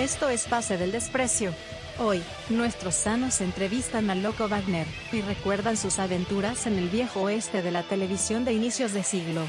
[0.00, 1.52] Esto es Pase del Desprecio.
[1.98, 7.60] Hoy, nuestros sanos entrevistan al loco Wagner y recuerdan sus aventuras en el viejo oeste
[7.60, 9.42] de la televisión de inicios de siglo.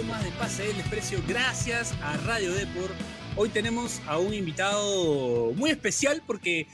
[0.00, 1.22] Edición más de Pase del Desprecio.
[1.26, 2.90] Gracias a Radio Depor.
[3.36, 6.66] Hoy tenemos a un invitado muy especial porque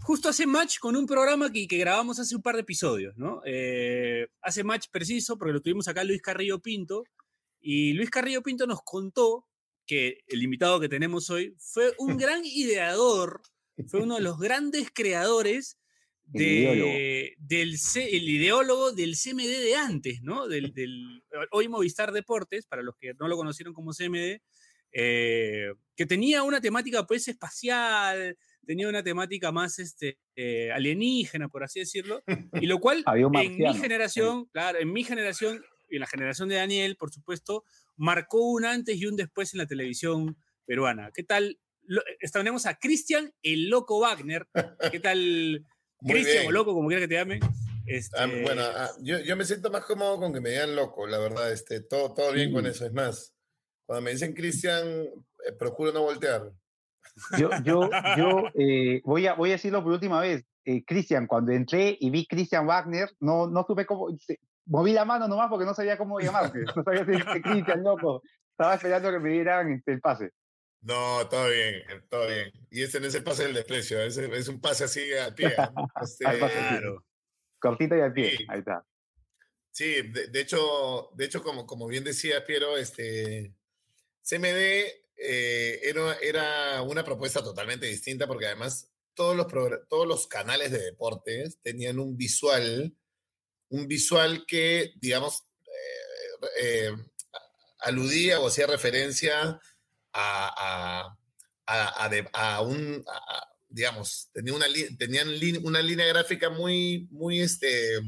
[0.00, 3.40] justo hace match con un programa que, que grabamos hace un par de episodios, ¿no?
[3.44, 7.04] Eh, hace match preciso porque lo tuvimos acá Luis Carrillo Pinto
[7.60, 9.46] y Luis Carrillo Pinto nos contó
[9.86, 13.42] que el invitado que tenemos hoy fue un gran ideador,
[13.86, 15.78] fue uno de los grandes creadores
[16.32, 20.48] El de, del el ideólogo del CMD de antes, ¿no?
[20.48, 24.40] Del, del- hoy Movistar Deportes, para los que no lo conocieron como CMD,
[24.92, 25.66] eh,
[25.96, 31.80] que tenía una temática pues espacial, tenía una temática más este, eh, alienígena, por así
[31.80, 32.22] decirlo,
[32.62, 36.06] y lo cual Había un en mi generación, claro, en mi generación y en la
[36.06, 37.64] generación de Daniel, por supuesto,
[37.96, 41.10] marcó un antes y un después en la televisión peruana.
[41.12, 41.58] ¿Qué tal?
[41.82, 44.48] Lo- Tenemos a Cristian el Loco Wagner.
[44.90, 45.64] ¿Qué tal?
[46.06, 47.40] Cristian o Loco, como quiera que te llame.
[47.86, 51.06] Este, Ah, bueno, ah, yo, yo me siento más cómodo con que me digan loco,
[51.06, 52.70] la verdad, este, todo, todo bien con Sí.
[52.70, 52.86] eso.
[52.86, 53.34] Es más,
[53.86, 56.50] cuando me dicen Cristian, eh, procuro no voltear.
[57.38, 57.88] Yo, yo,
[58.18, 60.44] yo eh, voy, a, voy a decirlo por última vez.
[60.64, 64.08] Eh, Cristian, cuando entré y vi Cristian Wagner, no, no supe cómo.
[64.18, 66.60] se- moví la mano nomás porque no sabía cómo llamarte.
[66.74, 67.04] No sabía
[67.34, 68.22] si Cristian, loco.
[68.52, 70.30] Estaba esperando que me dieran este, el pase.
[70.84, 72.52] No, todo bien, todo bien.
[72.70, 75.54] Y este no es el pase del desprecio, es, es un pase así al pie.
[76.02, 76.24] Este.
[76.24, 77.04] Claro.
[77.58, 78.36] Cortito y al pie.
[78.36, 78.46] Sí.
[78.48, 78.86] Ahí está.
[79.70, 83.54] Sí, de, de hecho, de hecho como, como bien decía Piero, este,
[84.22, 89.46] CMD eh, era, era una propuesta totalmente distinta porque además todos los,
[89.88, 92.94] todos los canales de deportes tenían un visual,
[93.68, 96.96] un visual que, digamos, eh, eh,
[97.80, 99.60] aludía o hacía referencia a,
[100.14, 101.16] a,
[101.66, 103.04] a, a a un,
[103.68, 104.66] digamos, tenía una,
[104.98, 105.28] tenían
[105.64, 107.98] una línea gráfica muy, muy, este,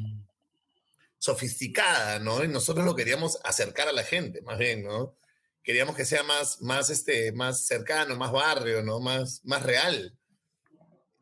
[1.19, 2.45] sofisticada, ¿no?
[2.45, 5.17] Y nosotros lo queríamos acercar a la gente, más bien, ¿no?
[5.63, 9.01] Queríamos que sea más, más, este, más cercano, más barrio, ¿no?
[9.01, 10.17] Más, más real.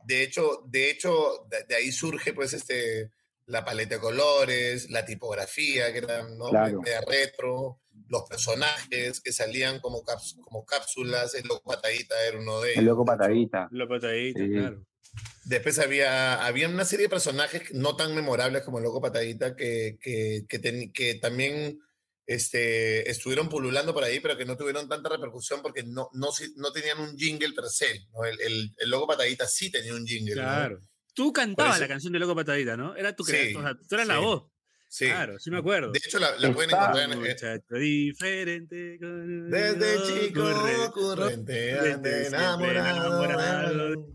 [0.04, 3.10] De hecho, de hecho, de, de ahí surge, pues, este,
[3.46, 6.50] la paleta de colores, la tipografía, que era, ¿no?
[6.50, 6.82] Claro.
[6.82, 12.60] Media retro, los personajes que salían como, caps- como cápsulas, el loco patadita era uno
[12.60, 12.78] de ellos.
[12.80, 13.68] El loco patadita.
[13.72, 14.50] La patadita, Sí.
[14.50, 14.84] claro.
[15.44, 19.96] Después había, había una serie de personajes no tan memorables como el Loco Patadita que,
[20.00, 21.78] que, que, ten- que también
[22.26, 26.52] este, estuvieron pululando por ahí, pero que no tuvieron tanta repercusión porque no, no, si-
[26.56, 28.06] no tenían un jingle per se.
[28.12, 28.24] ¿no?
[28.24, 30.34] El, el, el Loco Patadita sí tenía un jingle.
[30.36, 30.42] ¿no?
[30.42, 30.80] Claro.
[31.14, 32.96] Tú cantabas la canción de Loco Patadita, ¿no?
[32.96, 34.20] Era tu Sí, creación, o sea, tú eras la sí.
[34.24, 34.50] voz.
[34.88, 35.06] Sí.
[35.06, 35.90] Claro, sí me acuerdo.
[35.90, 38.96] De hecho, la, la pueden encontrar en, eh, Muchacho diferente.
[39.00, 40.42] con- Desde chico
[41.28, 43.24] siempre enamorado.
[43.24, 44.06] enamorado.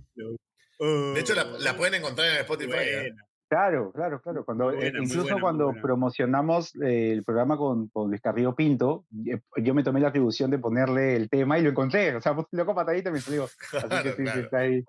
[0.81, 2.71] Oh, De hecho, la, la pueden encontrar en Spotify.
[2.77, 3.11] ¿eh?
[3.49, 4.45] Claro, claro, claro.
[4.45, 9.05] Cuando, eh, buena, incluso buena, cuando promocionamos eh, el programa con, con Luis Carrillo Pinto,
[9.11, 12.15] yo me tomé la atribución de ponerle el tema y lo encontré.
[12.15, 13.45] O sea, puse loco patadita y me salió.
[13.45, 14.39] Así que Claro, sí, sí, claro.
[14.41, 14.83] está ahí.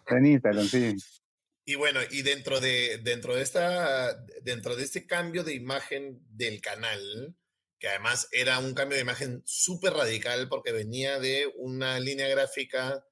[0.00, 0.96] Está en Instagram, sí.
[1.72, 4.12] Y bueno, y dentro de, dentro de esta,
[4.42, 7.34] dentro de este cambio de imagen del canal,
[7.78, 13.06] que además era un cambio de imagen súper radical porque venía de una línea gráfica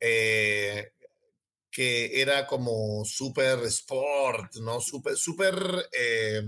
[0.00, 0.94] eh,
[1.70, 4.80] que era como súper sport, ¿no?
[4.80, 5.54] Súper, súper
[5.92, 6.40] eh,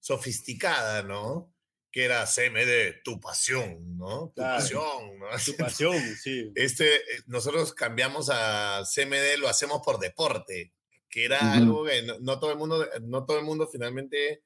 [0.00, 1.53] sofisticada, ¿no?
[1.94, 4.32] Que era CMD, tu pasión, ¿no?
[4.34, 4.56] Tu Claro.
[4.58, 5.26] pasión, ¿no?
[5.44, 6.50] Tu pasión, sí.
[6.56, 10.74] Este, eh, nosotros cambiamos a CMD, lo hacemos por deporte,
[11.08, 11.52] que era Ujú.
[11.52, 14.42] algo que no, no todo el mundo, no todo el mundo finalmente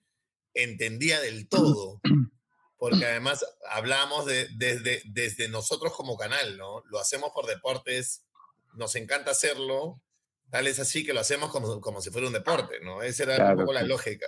[0.52, 2.02] entendía del todo,
[2.76, 6.82] porque además hablamos de, desde, desde nosotros como canal, ¿no?
[6.90, 8.26] Lo hacemos por deportes,
[8.74, 10.02] nos encanta hacerlo,
[10.50, 13.00] tal es así que lo hacemos como, como si fuera un deporte, ¿no?
[13.02, 14.26] Esa era un poco la lógica.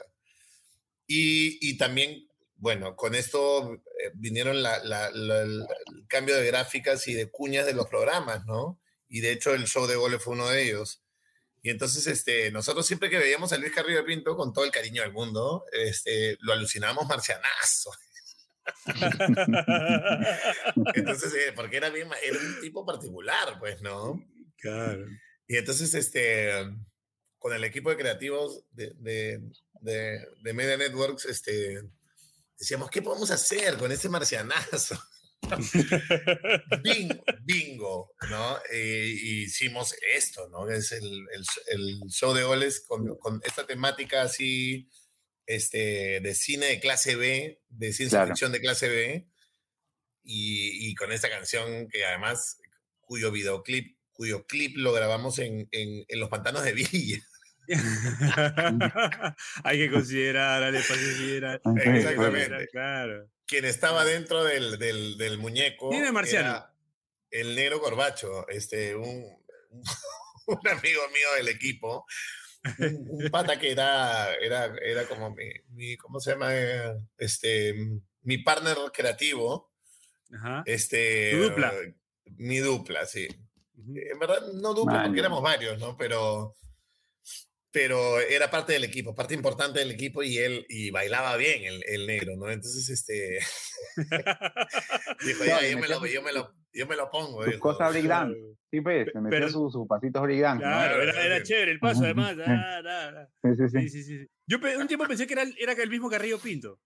[1.06, 2.26] Y, y también,
[2.60, 5.66] bueno, con esto eh, vinieron la- la- la- el
[6.08, 8.80] cambio de gráficas y de cuñas de los programas, ¿no?
[9.08, 11.02] Y de hecho el show de goles fue uno de ellos.
[11.62, 15.02] Y entonces, este, nosotros siempre que veíamos a Luis Carrillo Pinto, con todo el cariño
[15.02, 17.90] del mundo, este, lo alucinábamos marcianazo.
[20.94, 24.24] Entonces, eh, porque era, bien, era un tipo particular, pues, ¿no?
[24.58, 25.06] Claro.
[25.46, 26.52] Y entonces, este,
[27.38, 29.40] con el equipo de creativos de, de,
[29.80, 31.82] de, de Media Networks, este,
[32.60, 35.02] decíamos, ¿qué podemos hacer con ese marcianazo?
[36.82, 38.58] bingo, bingo, ¿no?
[38.70, 40.68] Eh, hicimos esto, ¿no?
[40.68, 41.26] Es el,
[41.68, 44.90] el, show de goles con, con, esta temática así
[45.46, 49.26] este, de cine de clase B, de ciencia ficción de clase B,
[50.22, 52.58] y, y, con esta canción que además,
[53.00, 57.26] cuyo videoclip, cuyo clip lo grabamos en, en, en los pantanos de Villa.
[59.64, 61.60] hay que considerar, hay que considerar.
[61.76, 62.68] Exactamente.
[62.68, 63.28] Claro.
[63.46, 65.90] Quien estaba dentro del, del, del muñeco.
[66.12, 66.66] Marciano?
[67.30, 69.04] el negro Corbacho, este, un,
[70.46, 72.04] un amigo mío del equipo.
[72.78, 76.50] Un, pata que era, era, era como mi, mi, ¿cómo se llama?
[77.16, 77.74] Este,
[78.22, 79.72] mi partner creativo.
[80.32, 80.62] Ajá.
[80.66, 81.72] Este, dupla?
[82.36, 83.28] mi dupla, sí.
[83.76, 85.96] En verdad, no dupla porque éramos varios, ¿no?
[85.96, 86.54] Pero
[87.72, 91.84] pero era parte del equipo, parte importante del equipo y él y bailaba bien el,
[91.86, 92.50] el negro, ¿no?
[92.50, 93.38] Entonces, este,
[95.26, 97.44] dijo, ya, yo, me lo, yo, me lo, yo me lo pongo.
[97.44, 98.36] Sus cosas breakdance,
[98.70, 100.62] sí, pues, se metió sus su pasitos breakdance.
[100.62, 101.02] Claro, ¿no?
[101.02, 102.36] era, era, chévere el paso, además.
[102.44, 103.28] Ah.
[103.42, 104.02] Sí, sí, sí.
[104.02, 106.80] sí, Yo un tiempo pensé que era, era el mismo Carrillo Pinto.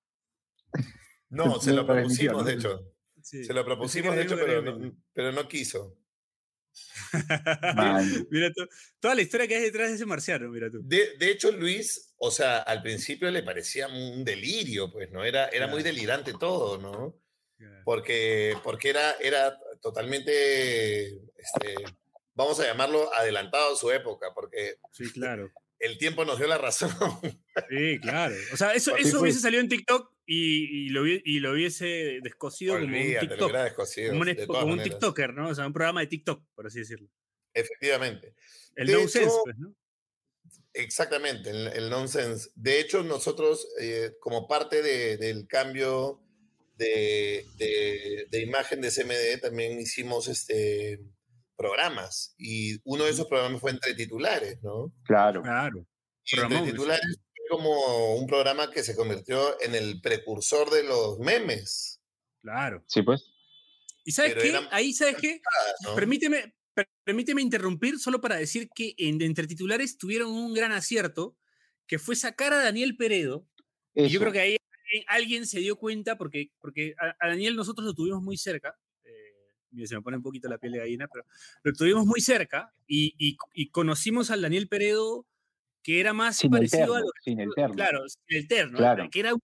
[1.31, 2.95] No, se lo propusimos, de hecho.
[3.23, 5.97] Se lo propusimos, de hecho, pero no, pero no quiso.
[8.31, 8.67] Mira tú,
[9.01, 10.81] toda la historia que hay detrás de ese marciano, mira tú.
[10.83, 15.25] De, de, hecho, Luis, o sea, al principio le parecía un delirio, pues, ¿no?
[15.25, 17.17] Era, era muy delirante todo, ¿no?
[17.85, 21.07] Porque, porque era, era totalmente,
[21.37, 21.75] este,
[22.35, 24.77] vamos a llamarlo, adelantado a su época, porque...
[24.93, 25.53] Sí, claro.
[25.85, 26.91] El tiempo nos dio la razón.
[27.69, 28.35] Sí, claro.
[28.53, 32.75] O sea, eso, eso hubiese salido en TikTok y, y, lo, y lo hubiese descosido
[32.75, 33.51] como un TikTok.
[34.09, 35.51] como, un, como un, TikToker, ¿no?
[35.51, 37.09] O sea, un programa de TikTok, por así decirlo.
[37.53, 38.35] Efectivamente.
[38.77, 39.75] El nonsense, pues, ¿no?
[40.73, 42.51] Exactamente, el, nonsense.
[42.55, 46.21] De hecho, nosotros, eh, como parte de, del cambio
[46.77, 51.01] de, de, de, imagen de CMD, también hicimos este
[51.65, 52.35] programas.
[52.37, 54.93] Y uno de esos programas fue entre titulares, ¿no?
[55.05, 55.43] Claro.
[55.43, 55.87] Claro.
[56.31, 57.19] entre titulares
[57.49, 62.01] como un programa que se convirtió en el precursor de los memes.
[62.43, 62.85] Claro.
[62.87, 63.31] Sí, pues.
[64.05, 64.59] ¿Y sabes qué?
[64.71, 65.41] Ahí, ¿sabes qué?
[65.97, 66.55] Permíteme,
[67.05, 71.37] permíteme interrumpir solo para decir que en, entre titulares tuvieron un gran acierto,
[71.87, 73.47] que fue sacar a Daniel Peredo.
[73.95, 74.57] Y yo creo que ahí
[75.07, 78.77] alguien, se dio cuenta, porque, porque a, Daniel nosotros lo tuvimos muy cerca.
[79.85, 81.27] Se me pone un poquito la piel de gallina, pero
[81.63, 85.27] lo tuvimos muy cerca y, y, y conocimos al Daniel Peredo
[85.83, 87.75] que era más parecido a lo sin el terno.
[87.75, 88.79] Claro, sin el terno,
[89.11, 89.41] que era un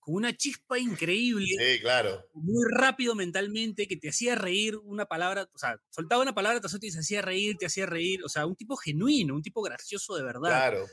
[0.00, 1.46] con una chispa increíble.
[1.46, 2.24] Sí, claro.
[2.32, 6.74] Muy rápido mentalmente, que te hacía reír una palabra, o sea, soltaba una palabra tras
[6.74, 9.62] otra y se hacía reír, te hacía reír, o sea, un tipo genuino, un tipo
[9.62, 10.48] gracioso de verdad.
[10.48, 10.86] Claro.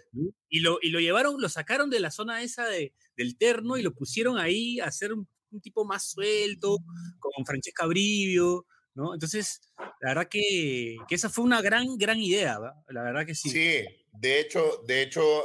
[0.50, 3.82] Y lo, y lo llevaron, lo sacaron de la zona esa de, del terno y
[3.82, 5.28] lo pusieron ahí a ser un,
[5.62, 6.78] tipo más suelto,
[7.20, 8.66] con Francesca Brivio,
[8.96, 9.14] ¿no?
[9.14, 9.62] Entonces,
[10.02, 12.76] la verdad que, que, esa fue una gran, gran idea, ¿verdad?
[12.90, 13.50] la verdad que sí.
[13.50, 15.44] Sí, de hecho, de hecho,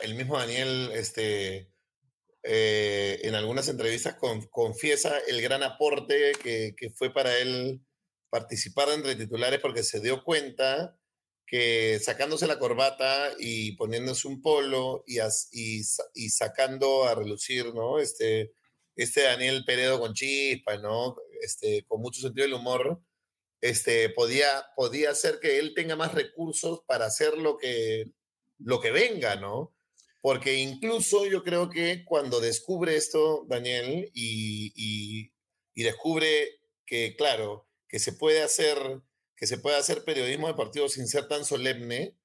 [0.00, 1.70] el mismo Daniel, este,
[2.42, 4.16] eh, en algunas entrevistas
[4.50, 7.80] confiesa el gran aporte que, fue para él
[8.30, 10.96] participar entre titulares porque se dio cuenta
[11.44, 15.18] que sacándose la corbata y poniéndose un polo y,
[15.52, 17.98] y, sacando a relucir, ¿no?
[17.98, 18.52] Este,
[18.96, 21.16] este Daniel Peredo con chispa, ¿no?
[21.42, 23.00] Este, con mucho sentido del humor,
[23.60, 28.06] este, podía, podía hacer que él tenga más recursos para hacer lo que,
[28.58, 29.74] lo que venga, ¿no?
[30.22, 34.72] Porque incluso yo creo que cuando descubre esto, Daniel, y,
[35.74, 39.02] y, descubre que, claro, que se puede hacer
[39.36, 42.16] que se puede hacer periodismo deportivo sin ser tan solemne,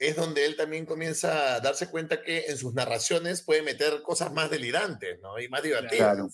[0.00, 4.32] es donde él también comienza a darse cuenta que en sus narraciones puede meter cosas
[4.32, 5.38] más delirantes, ¿no?
[5.38, 5.98] Y más divertidas.
[5.98, 6.28] Claro.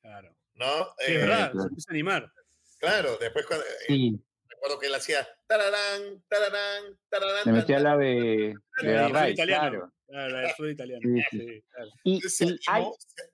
[0.00, 0.36] claro.
[0.54, 0.84] ¿No?
[0.98, 2.32] Sí, es verdad, se empieza a animar.
[2.78, 4.20] Claro, después cuando, sí.
[4.48, 7.42] recuerdo que él hacía tararán, tararán, tararán.
[7.44, 9.92] Le metía la de, de la Ray, claro.
[10.06, 11.00] Claro, la fútbol italiano.
[11.02, 11.64] Sí, sí.
[11.70, 11.90] Claro.
[12.04, 12.84] Y, se, animó, hay...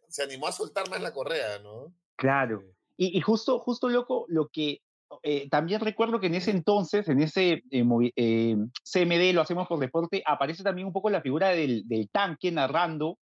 [0.09, 1.93] se, animó, a soltar más la correa, ¿no?
[2.17, 2.63] Claro.
[2.97, 4.81] Y, y justo, justo loco, lo que
[5.23, 7.85] eh, también recuerdo que en ese entonces, en ese eh,
[8.17, 12.51] eh, CMD, lo hacemos por deporte, aparece también un poco la figura del, del tanque
[12.51, 13.19] narrando,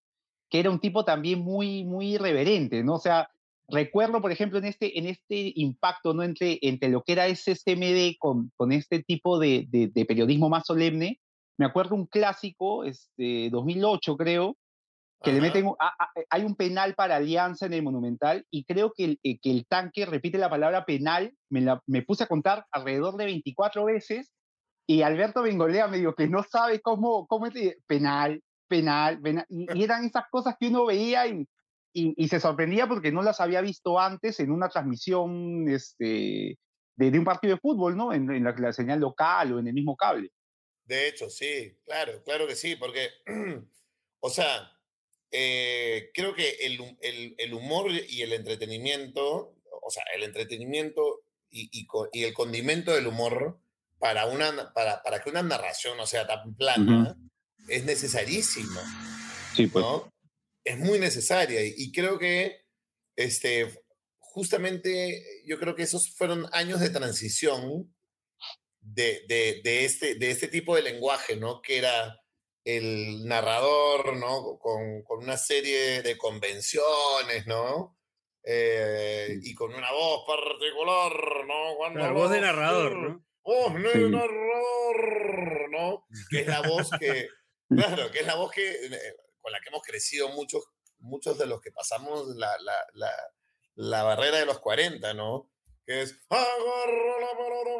[0.51, 2.95] que era un tipo también muy, muy irreverente, ¿no?
[2.95, 3.29] O sea,
[3.69, 6.23] recuerdo, por ejemplo, en este, en este impacto ¿no?
[6.23, 10.67] entre, entre lo que era ese CMD con, con este tipo de, de, periodismo más
[10.67, 11.21] solemne,
[11.59, 14.57] me acuerdo un clásico, este, 2008 creo,
[15.23, 15.67] que le meten,
[16.31, 19.67] hay un penal para Alianza en el Monumental y creo que el, eh, que el
[19.67, 24.33] tanque repite la palabra penal, me, la, me puse a contar alrededor de 24 veces
[24.87, 27.55] y Alberto Bengolea me dijo que no sabe cómo, cómo es
[27.87, 31.47] penal, penal, penal, y, y eran esas cosas que uno veía y,
[31.97, 36.59] y, se sorprendía porque no las había visto antes en una transmisión este,
[36.97, 38.13] de, un partido de fútbol, ¿no?
[38.13, 40.31] En, la, señal local o en el mismo cable.
[40.85, 43.09] De hecho, sí, claro, claro que sí, porque,
[44.21, 44.71] o sea,
[45.31, 51.69] eh, creo que el, el, el, humor y el entretenimiento, o sea, el entretenimiento y,
[51.73, 53.61] y, y el condimento del humor
[53.99, 57.17] para, una, para, para que una narración no sea tan plana,
[57.69, 58.81] es necesarísimo.
[59.55, 59.85] Sí, pues.
[60.65, 62.65] Es muy necesaria y, creo que
[63.15, 63.83] este,
[64.19, 67.95] justamente yo creo que esos fueron años de transición
[68.81, 71.63] de, de, de, este, de este tipo de lenguaje, ¿no?
[71.63, 72.21] Que era
[72.67, 74.59] el narrador, ¿no?
[74.59, 77.97] Con, con una serie de convenciones, ¿no?
[78.43, 81.77] Eh, y con una voz particular, ¿no?
[81.77, 83.25] Cuando la voz de narrador, ¿no?
[83.45, 86.07] Voz de narrador, ¿no?
[86.29, 87.29] Que es la voz que,
[87.71, 90.65] claro, que es la voz que, eh, con la que hemos crecido muchos,
[90.99, 93.13] muchos de los que pasamos la, la, la,
[93.77, 95.49] la barrera de los 40, ¿no?
[95.87, 97.77] Que es, agarra la palabra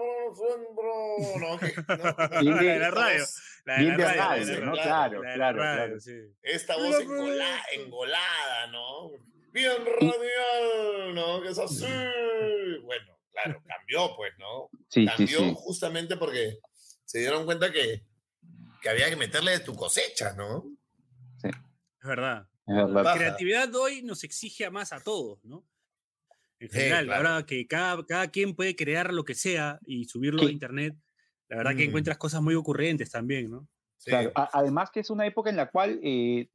[1.41, 1.59] ¿no?
[1.59, 2.41] Que, ¿no?
[2.41, 3.25] Bien, de la radio.
[3.65, 4.73] La de la radio, ¿no?
[4.73, 5.97] Claro, claro, claro.
[6.43, 9.11] Esta voz engolada, engolada, ¿no?
[9.53, 11.43] Bien radial, ¿no?
[11.43, 11.85] Que es así.
[12.85, 14.71] Bueno, claro, cambió, pues, ¿no?
[14.89, 15.55] Sí, cambió sí, sí.
[15.57, 16.59] justamente porque
[17.05, 18.05] se dieron cuenta que,
[18.83, 20.65] que había que meterle de tu cosecha, ¿no?
[21.39, 21.49] Sí.
[21.49, 22.47] Es verdad.
[22.69, 23.03] Es verdad.
[23.03, 25.65] La creatividad hoy nos exige a más a todos, ¿no?
[26.59, 27.29] En Sí, general, claro.
[27.29, 30.49] ahora que cada, cada quien puede crear lo que sea y subirlo Sí.
[30.49, 30.97] a internet,
[31.49, 31.89] la verdad que Mm.
[31.89, 33.69] encuentras cosas muy ocurrentes también, ¿no?
[33.99, 34.11] Sí.
[34.11, 36.49] Claro, a- además que es una época en la cual, eh,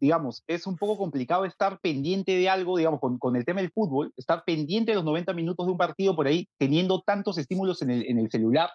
[0.00, 3.70] digamos, es un poco complicado estar pendiente de algo, digamos, con, con el tema del
[3.70, 7.82] fútbol, estar pendiente de los 90 minutos de un partido por ahí, teniendo tantos estímulos
[7.82, 8.70] en el, en el celular.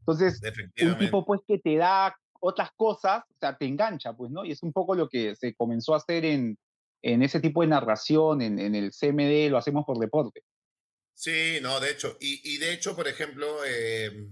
[0.00, 0.40] Entonces,
[0.82, 4.44] un tipo pues que te da otras cosas, o sea, te engancha, pues, ¿no?
[4.44, 6.58] Y es un poco lo que se comenzó a hacer en,
[7.02, 10.44] en ese tipo de narración, en, en el CMD, lo hacemos por deporte.
[11.14, 12.16] Sí, no, de hecho.
[12.20, 14.26] Y, y de hecho, por ejemplo, eh,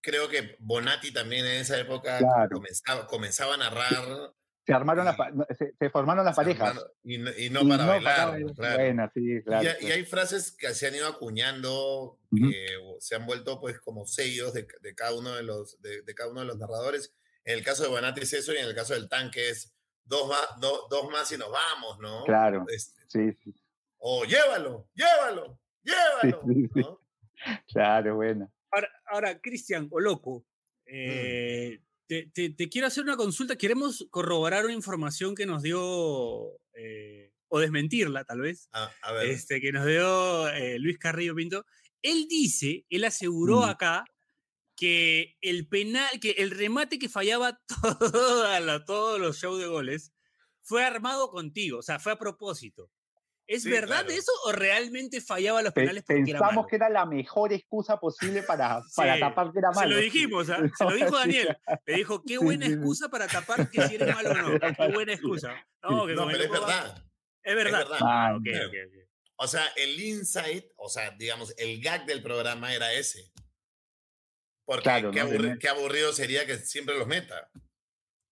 [0.00, 2.48] creo que Bonatti también en esa época Claro.
[2.56, 4.32] comenzaba, comenzaba a narrar.
[4.66, 6.78] Se armaron las, Y- se, se formaron las parejas.
[7.02, 8.30] Y, no- y no Y para no bailar.
[8.32, 8.54] bailar.
[8.54, 8.76] claro.
[8.78, 9.68] Buena, sí, claro.
[9.80, 12.66] y, hay frases que se han ido acuñando, que
[13.00, 16.30] se han vuelto pues como sellos de, de cada uno de los, de, de cada
[16.30, 17.14] uno de los narradores.
[17.44, 19.74] En el caso de Bonatti es eso y en el caso del tanque es
[20.08, 22.24] dos más, do- dos más y nos vamos, ¿no?
[22.24, 22.64] Claro.
[22.68, 23.54] Este, Sí, sí,
[23.98, 26.42] o llévalo, llévalo, llévalo.
[26.46, 26.80] sí, sí.
[26.80, 27.00] ¿no?
[27.72, 28.52] claro, bueno.
[28.70, 30.44] Ahora, ahora Cristian o Loco,
[30.86, 33.56] eh, te, te- te quiero hacer una consulta.
[33.56, 39.26] Queremos corroborar una información que nos dio, eh, o desmentirla tal vez, A, a ver.
[39.30, 41.64] este, que nos dio eh, Luis Carrillo Pinto.
[42.02, 43.70] Él dice, él aseguró Mm.
[43.70, 44.04] acá
[44.78, 47.60] que el penal, que el remate que fallaba
[48.00, 50.12] toda la- todos los shows de goles
[50.62, 52.88] fue armado contigo, o sea, fue a propósito.
[53.48, 54.10] ¿Es Sí, verdad claro.
[54.10, 56.66] eso o realmente fallaba los Pe- penales porque era Pensamos malo?
[56.68, 59.96] que era la mejor excusa posible para, para Sí, tapar que era Se malo.
[59.96, 60.58] lo dijimos, ¿ah?
[60.76, 61.56] se lo dijo Daniel.
[61.86, 64.60] Le dijo, qué buena excusa para tapar que si eres malo o no.
[64.60, 65.66] Qué buena excusa.
[65.82, 67.04] No, que no, pero es loco va- verdad.
[67.42, 67.78] Es verdad.
[67.78, 67.98] verdad.
[68.02, 68.68] Ah, Ah, ok, claro.
[68.68, 69.08] ok, ok.
[69.40, 73.32] O sea, el insight, o sea, digamos, el gag del programa era ese.
[74.68, 75.30] Porque Claro, qué, ¿no?
[75.30, 77.50] aburri- Tener- qué aburrido sería que siempre los meta.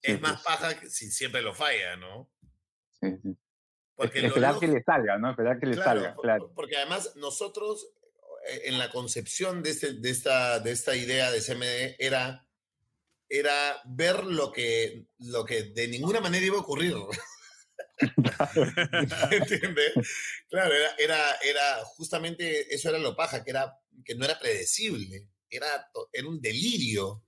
[0.02, 0.44] Es más pues.
[0.44, 2.30] paja que si siempre lo falla, ¿no?
[3.00, 3.34] Sí, sí.
[3.94, 5.30] Porque Esperar que le salga, ¿no?
[5.30, 6.52] Esperar que le claro, salga, por- claro.
[6.54, 7.88] Porque además nosotros,
[8.50, 12.46] eh, en la concepción de, este, de, esta, de esta idea de CMD, era,
[13.30, 16.94] era ver lo que, lo que de ninguna manera iba a ocurrir.
[19.30, 19.92] ¿Entiendes?
[20.50, 23.74] Claro, era, era, era justamente eso era lo paja, que, era,
[24.04, 27.22] que no era predecible, era, era un delirio.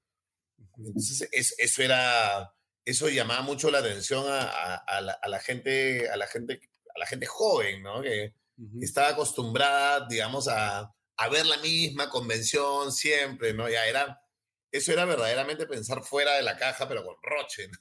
[0.76, 2.52] Entonces, es- eso era,
[2.84, 6.60] eso llamaba mucho la atención a, a- a la, a la gente, a la gente,
[6.94, 8.02] a la gente joven, ¿no?
[8.02, 8.34] Que
[8.80, 13.68] estaba acostumbrada, digamos, a, a ver la misma convención siempre, ¿no?
[13.68, 14.20] Ya era,
[14.72, 17.78] eso era verdaderamente pensar fuera de la caja, pero con Roche, ¿no?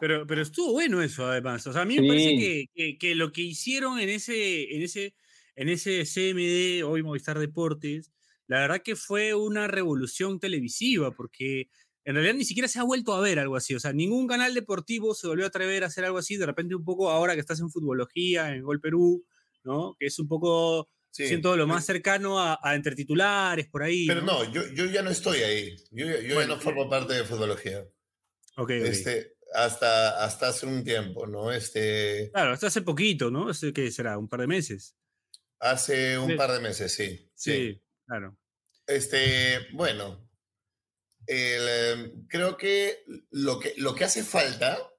[0.00, 1.66] Pero, pero estuvo bueno eso, además.
[1.66, 2.38] O sea, a mí me parece Sí.
[2.38, 5.14] que, que- que lo que hicieron en ese, en ese,
[5.56, 8.10] en ese CMD, hoy Movistar Deportes,
[8.50, 11.68] la verdad que fue una revolución televisiva, porque
[12.04, 13.74] en realidad ni siquiera se ha vuelto a ver algo así.
[13.74, 16.36] O sea, ningún canal deportivo se volvió a atrever a hacer algo así.
[16.36, 19.24] De repente, un poco ahora que estás en futbología, en Gol Perú,
[19.62, 19.94] ¿no?
[19.98, 21.26] Que es un poco, Sí.
[21.28, 24.06] siento, lo más cercano a, a entre titulares, por ahí.
[24.06, 25.76] Pero no, yo, yo ya no estoy ahí.
[25.92, 27.84] Yo, yo ya no formo parte de futbología.
[28.56, 28.70] Ok.
[28.70, 31.52] Este, hasta, hasta hace un tiempo, ¿no?
[31.52, 33.48] Este, Claro, hasta hace poquito, ¿no?
[33.48, 34.18] Hace, ¿Qué será?
[34.18, 34.96] ¿Un par de meses?
[35.60, 36.36] hace un Sí.
[36.36, 37.30] par de meses, sí.
[37.34, 37.82] Sí, Sí.
[38.06, 38.36] claro.
[38.90, 40.28] Este, bueno,
[41.26, 44.90] el, eh, creo que lo, que lo que hace falta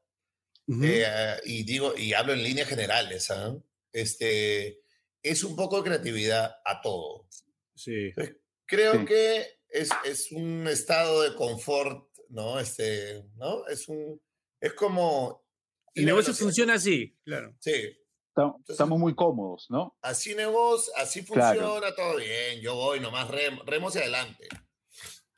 [0.81, 3.53] eh, y digo, y hablo en líneas generales, ¿ah?
[3.91, 4.81] este,
[5.21, 7.27] es un poco de creatividad a todo.
[7.75, 8.13] Sí.
[8.65, 12.59] creo que es, es, un estado de confort, ¿no?
[12.61, 13.67] Este, ¿no?
[13.67, 14.21] Es un,
[14.61, 15.45] es como...
[15.93, 17.57] El negocio funciona así, claro.
[17.59, 18.00] Sí.
[18.67, 19.97] Estamos muy cómodos, ¿no?
[20.01, 22.61] Así negocio, así funciona, todo bien.
[22.61, 24.47] Yo voy nomás remo, remo hacia adelante.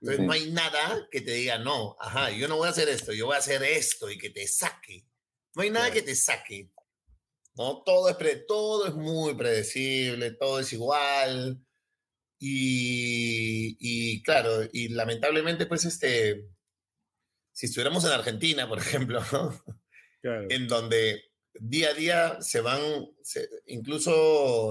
[0.02, 3.14] Entonces no hay nada que te diga, no, ajá, yo no voy a hacer esto,
[3.14, 5.08] yo voy a hacer esto y que te saque.
[5.56, 6.72] No hay nada que te saque.
[7.56, 7.84] ¿no?
[7.84, 11.60] Todo es, todo es muy predecible, todo es igual.
[12.40, 16.50] Y, y, claro, y lamentablemente, pues, este,
[17.54, 19.22] si estuviéramos en Argentina, por ejemplo,
[20.22, 22.82] en donde día a día se van,
[23.68, 24.68] incluso,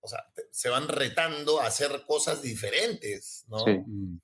[0.00, 3.58] o sea, se van retando a hacer cosas diferentes, ¿no?
[3.64, 3.78] Sí.
[3.86, 4.20] Mm.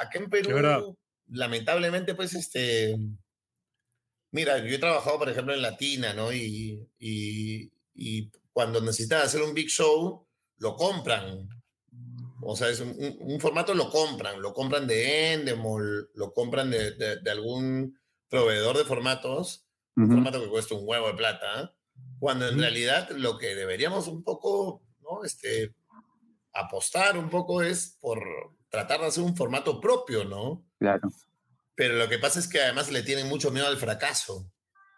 [0.00, 0.96] Acá en Perú,
[1.28, 2.96] lamentablemente, pues, este,
[4.30, 6.32] mira, yo he trabajado, por ejemplo, en Latina, ¿no?
[6.32, 10.26] Y, y, y cuando necesitan hacer un big show,
[10.58, 11.48] lo compran.
[12.42, 17.30] O sea, es un, formato lo compran, lo compran de Endemol, lo compran de, de,
[17.30, 19.65] algún proveedor de formatos,
[19.96, 21.74] un formato que cuesta un huevo de plata,
[22.18, 25.24] cuando en realidad lo que deberíamos un poco, ¿no?
[25.24, 25.74] Este,
[26.52, 28.22] apostar un poco es por
[28.68, 30.64] tratar de hacer un formato propio, ¿no?
[30.78, 31.08] Claro.
[31.74, 34.50] Pero lo que pasa es que además le tienen mucho miedo al fracaso.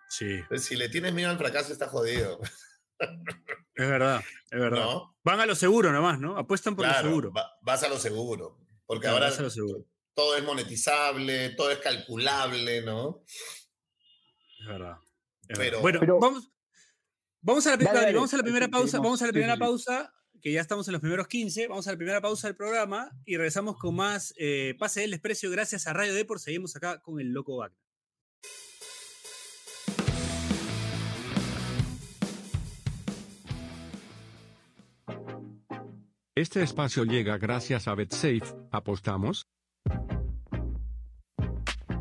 [0.09, 0.40] Sí.
[0.57, 2.40] si le tienes miedo al fracaso, está jodido.
[3.75, 4.87] Es verdad, es verdad.
[5.23, 6.37] Van a lo seguro nomás, ¿no?
[6.37, 7.33] Apuestan por lo seguro.
[7.62, 8.59] vas a lo seguro.
[8.87, 9.31] Porque ahora
[10.14, 13.23] todo es monetizable, todo es calculable, ¿no?
[15.49, 15.81] Es verdad.
[15.81, 16.51] bueno, vamos,
[17.41, 18.99] vamos, a la, vamos a la primera pausa.
[18.99, 21.69] Vamos a la primera pausa que ya estamos en los primeros 15.
[21.69, 25.51] Vamos a la primera pausa del programa y regresamos con más eh, Pase del Desprecio
[25.51, 26.41] gracias a Radio Deport.
[26.41, 27.79] Seguimos acá con el Loco Wagner.
[36.35, 38.42] Este espacio llega gracias a BetSafe.
[38.71, 39.49] ¿Apostamos?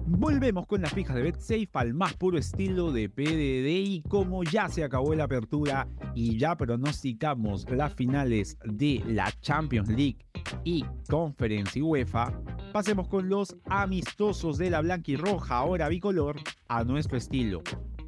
[0.10, 4.70] Volvemos con las fijas de BetSafe al más puro estilo de PDD y como ya
[4.70, 10.20] se acabó la apertura y ya pronosticamos las finales de la Champions League
[10.64, 12.32] y Conference y UEFA,
[12.72, 16.38] pasemos con los amistosos de la blanca y roja, ahora bicolor,
[16.70, 17.62] a nuestro estilo.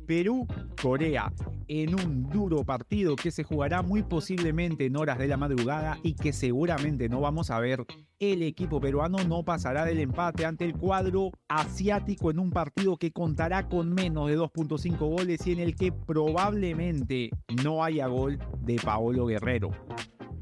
[0.07, 1.33] Perú-Corea
[1.69, 6.15] en un duro partido que se jugará muy posiblemente en horas de la madrugada y
[6.15, 7.85] que seguramente no vamos a ver.
[8.17, 13.11] El equipo peruano no pasará del empate ante el cuadro asiático en un partido que
[13.11, 17.29] contará con menos de 2.5 goles y en el que probablemente
[17.63, 19.69] no haya gol de Paolo Guerrero.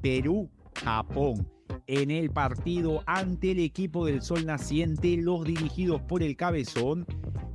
[0.01, 1.45] Perú-Japón
[1.87, 7.05] en el partido ante el equipo del Sol Naciente, los dirigidos por el Cabezón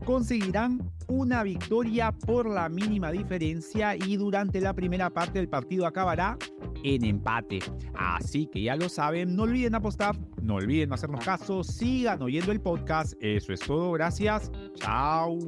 [0.03, 6.39] conseguirán una victoria por la mínima diferencia y durante la primera parte del partido acabará
[6.85, 7.61] en empate.
[7.95, 12.61] Así que ya lo saben, no olviden apostar, no olviden hacernos caso, sigan oyendo el
[12.61, 13.15] podcast.
[13.21, 14.51] Eso es todo, gracias.
[14.75, 15.39] Chao.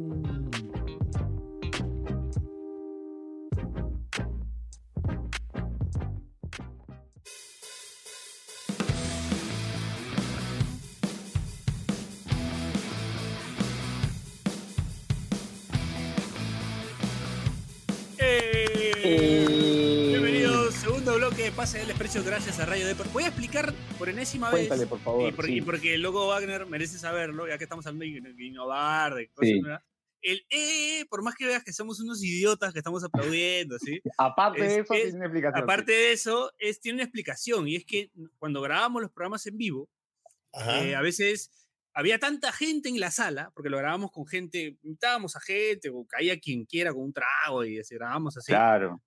[21.52, 23.12] Pase del desprecio gracias a Radio Deport.
[23.12, 24.68] Voy a explicar por enésima vez.
[24.86, 25.32] por favor.
[25.48, 29.82] Y, porque el loco Wagner merece saberlo, ya que estamos hablando de innovar, de cosas.
[30.22, 34.00] El E, por más que veas que somos unos idiotas que estamos aplaudiendo, ¿sí?
[34.18, 35.62] aparte de eso, tiene una explicación.
[35.62, 37.68] Aparte de eso, es, tiene una explicación.
[37.68, 39.90] Y es que cuando grabamos los programas en vivo,
[40.66, 41.50] eh, a veces
[41.92, 46.06] había tanta gente en la sala, porque lo grabamos con gente, invitábamos a gente, o
[46.06, 48.50] caía quien quiera con un trago y así, grabamos así.
[48.50, 49.02] Claro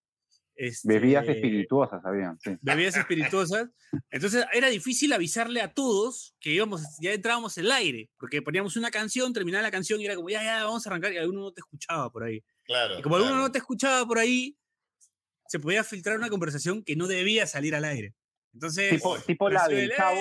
[0.84, 2.38] bebidas este, espirituosas, habían.
[2.62, 3.70] Bebidas espirituosas.
[4.10, 8.76] Entonces era difícil avisarle a todos que íbamos, ya entrábamos en el aire, porque poníamos
[8.76, 11.42] una canción, terminaba la canción y era como, ya, ya, vamos a arrancar, y alguno
[11.42, 12.44] no te escuchaba por ahí.
[12.64, 13.00] Claro.
[13.00, 14.58] Y como alguno no te escuchaba por ahí,
[15.48, 18.14] se podía filtrar una conversación que no debía salir al aire.
[18.54, 20.20] Entonces, tipo, tipo la del chavo.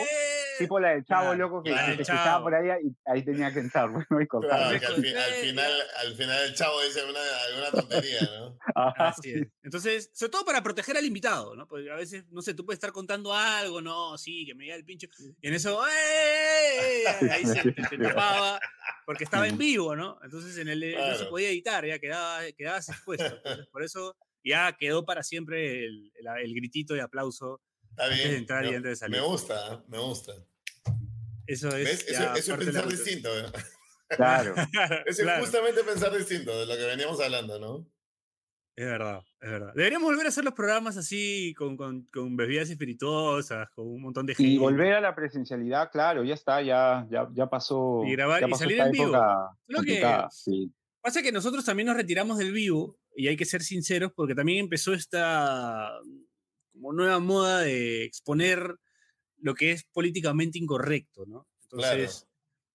[0.58, 3.88] Tipo la del chavo loco que, que estaba por ahí y ahí tenía que entrar.
[4.10, 8.58] Bueno, y claro, que al, final, al final el chavo dice una, alguna tontería, ¿no?
[8.96, 9.48] Así es.
[9.62, 11.66] Entonces, sobre todo para proteger al invitado, ¿no?
[11.66, 14.76] Porque a veces, no sé, tú puedes estar contando algo, no, sí, que me diga
[14.76, 15.08] el pincho.
[15.40, 17.04] Y en eso, ¡eh!
[17.30, 18.60] Ahí se te, tapaba,
[19.04, 20.18] porque estaba en vivo, ¿no?
[20.22, 23.36] Entonces en el, no se podía editar, ya quedaba, quedabas expuesto.
[23.36, 27.60] Entonces, por eso ya quedó para siempre el, el, el gritito de aplauso
[27.98, 28.82] Está bien.
[28.82, 30.32] me, Me gusta, me gusta.
[31.46, 32.06] Eso es.
[32.08, 33.28] Eso, es pensar distinto.
[34.10, 34.54] Claro.
[35.06, 35.42] Es Claro.
[35.42, 37.86] justamente pensar distinto de lo que veníamos hablando, ¿no?
[38.76, 39.72] Es verdad, es verdad.
[39.74, 44.26] Deberíamos volver a hacer los programas así, con, con, con bebidas espirituosas, con un montón
[44.26, 44.52] de gente.
[44.52, 48.02] Y volver a la presencialidad, claro, ya está, ya, ya, ya pasó.
[48.06, 49.12] Y grabar- ya y pasó salir esta en vivo.
[49.66, 50.70] Solo que- sí.
[51.00, 54.58] Pasa que nosotros también nos retiramos del vivo, y hay que ser sinceros, porque también
[54.58, 55.90] empezó esta
[56.76, 58.76] como nueva moda de exponer
[59.38, 61.48] lo que es políticamente incorrecto, ¿no?
[61.70, 61.96] Claro.
[62.02, 62.26] Entonces,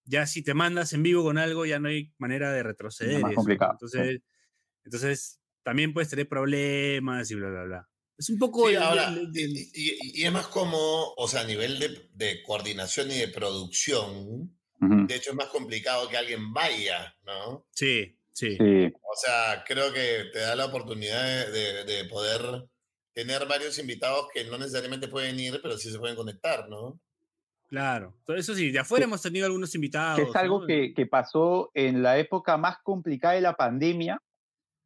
[0.04, 3.14] ya si te mandas en vivo con algo, ya no hay manera de retroceder.
[3.20, 3.34] más eso, ¿no?
[3.36, 4.20] complicado, Entonces,
[4.84, 7.88] entonces, también puedes tener problemas y bla, bla, bla.
[8.18, 8.68] Es un poco...
[8.68, 11.78] Sí, el- ahora, el- el- y, y- y es más como, o sea, a nivel
[11.78, 14.56] de, de coordinación y de producción,
[15.06, 17.64] de hecho es más complicado que alguien vaya, ¿no?
[17.70, 18.56] Sí, sí.
[18.56, 18.86] sí.
[19.02, 22.40] O sea, creo que te da la oportunidad de, de- de poder
[23.12, 26.98] tener varios invitados que no necesariamente pueden ir, pero sí se pueden conectar, ¿no?
[27.68, 28.14] Claro.
[28.28, 30.28] Eso sí, de afuera hemos tenido algunos invitados.
[30.28, 30.66] es algo ¿no?
[30.66, 34.20] que, que pasó en la época más complicada de la pandemia.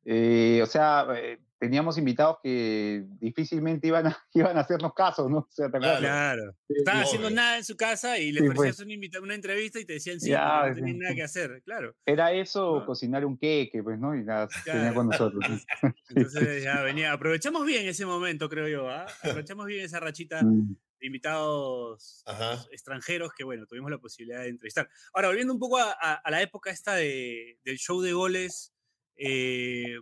[0.05, 5.39] Eh, o sea, eh, teníamos invitados que difícilmente iban a, iban a hacernos caso, ¿no?
[5.39, 5.99] O sea, ¿te acuerdas?
[5.99, 6.53] Claro.
[6.69, 9.21] Sí, Estaban haciendo nada en su casa y les Sí, ofrecías pues.
[9.23, 10.81] una, entrevista y te decían sí, Ya, no sí.
[10.81, 11.97] tenían nada que hacer, claro.
[12.07, 14.15] Era eso, cocinar un queque, pues, ¿no?
[14.15, 15.45] Y nada, tenía con nosotros.
[15.83, 15.95] ¿no?
[16.09, 19.07] Entonces ya venía, aprovechamos bien ese momento, creo yo, ¿ah?
[19.23, 22.65] Aprovechamos bien esa rachita Mm, de invitados Ajá.
[22.71, 24.89] extranjeros que, bueno, tuvimos la posibilidad de entrevistar.
[25.13, 28.73] Ahora, volviendo un poco a, a- a la época esta de, del show de goles,
[29.17, 29.97] eh,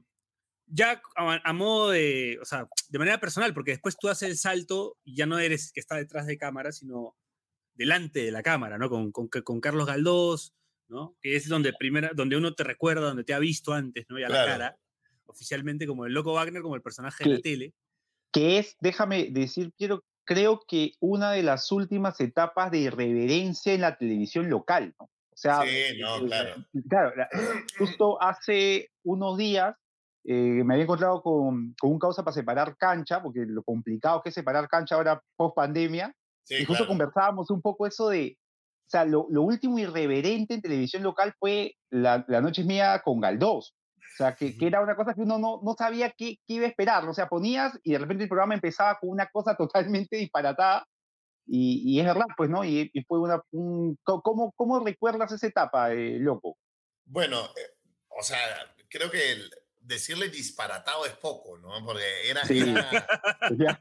[0.66, 4.36] ya a, a modo de, o sea, de manera personal, porque después tú haces el
[4.38, 7.16] salto y ya no eres que está detrás de cámara, sino
[7.74, 8.88] delante de la cámara, ¿no?
[8.88, 10.54] Con, con, con Carlos Galdós,
[10.88, 11.16] ¿no?
[11.20, 14.18] Que es donde, primera, donde uno te recuerda, donde te ha visto antes, ¿no?
[14.18, 14.76] Y a la cara,
[15.26, 17.74] oficialmente como el Loco Wagner, como el personaje de la tele.
[18.32, 23.80] que es, déjame decir, quiero, creo que una de las últimas etapas de irreverencia en
[23.82, 25.06] la televisión local, ¿no?
[25.06, 26.64] O sea, Sí, no, eh, claro.
[26.88, 27.28] claro, la-
[27.76, 29.74] justo hace unos días
[30.24, 34.30] eh, me había encontrado con, con un causa para separar cancha, porque lo complicado que
[34.30, 36.14] es separar cancha ahora post pandemia,
[36.46, 36.88] Sí, y justo claro.
[36.88, 41.74] conversábamos un poco eso de, o sea, lo, lo último irreverente en televisión local fue
[41.90, 43.74] La, la Noche Mía con Galdós.
[43.96, 46.66] O sea, que, que era una cosa que uno no, no sabía qué, qué iba
[46.66, 47.08] a esperar.
[47.08, 50.86] O sea, ponías y de repente el programa empezaba con una cosa totalmente disparatada.
[51.46, 52.62] Y, y es verdad, pues, ¿no?
[52.64, 53.40] Y, y fue una...
[53.52, 56.58] Un, ¿cómo, ¿Cómo recuerdas esa etapa, eh, loco?
[57.06, 57.74] Bueno, eh,
[58.18, 58.38] o sea,
[58.88, 59.50] creo que el-
[59.86, 61.84] decirle disparatado es poco, ¿no?
[61.84, 62.58] Porque era, Sí.
[62.60, 63.06] era,
[63.50, 63.80] Era-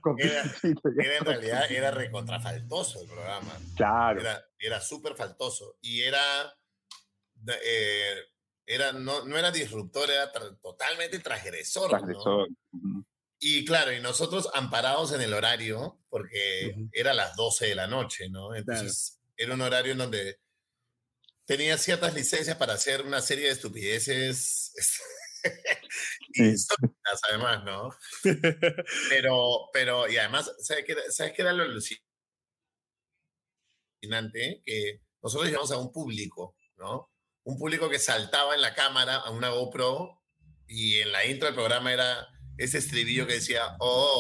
[1.02, 3.58] era en realidad era recontrafaltoso el programa.
[3.76, 4.20] Claro.
[4.22, 5.78] Era, era súper faltoso.
[5.82, 6.54] Y era,
[7.63, 8.16] eh,
[8.66, 11.84] era no, no era disruptor, era tra- totalmente transgresor.
[11.84, 11.98] ¿no?
[11.98, 12.50] transgresor.
[12.72, 13.06] Ujú.
[13.39, 16.89] Y claro, y nosotros amparados en el horario, porque Ujú.
[16.94, 18.56] era las 12 de la noche, ¿no?
[18.56, 20.39] Entonces era un horario en donde
[21.46, 24.74] tenía ciertas licencias para hacer una serie de estupideces
[26.36, 26.43] Sí.
[26.45, 27.89] insólitas, además, ¿no?
[29.10, 32.01] Pero, pero, y además, ¿sabes qué, era- ¿sabes qué era lo alucinante?
[34.65, 37.12] Que nosotros llevamos a un público, ¿no?
[37.43, 40.23] Un público que saltaba en la cámara a una GoPro
[40.67, 42.27] y en la intro del programa era
[42.58, 44.13] ese estribillo que decía, oh,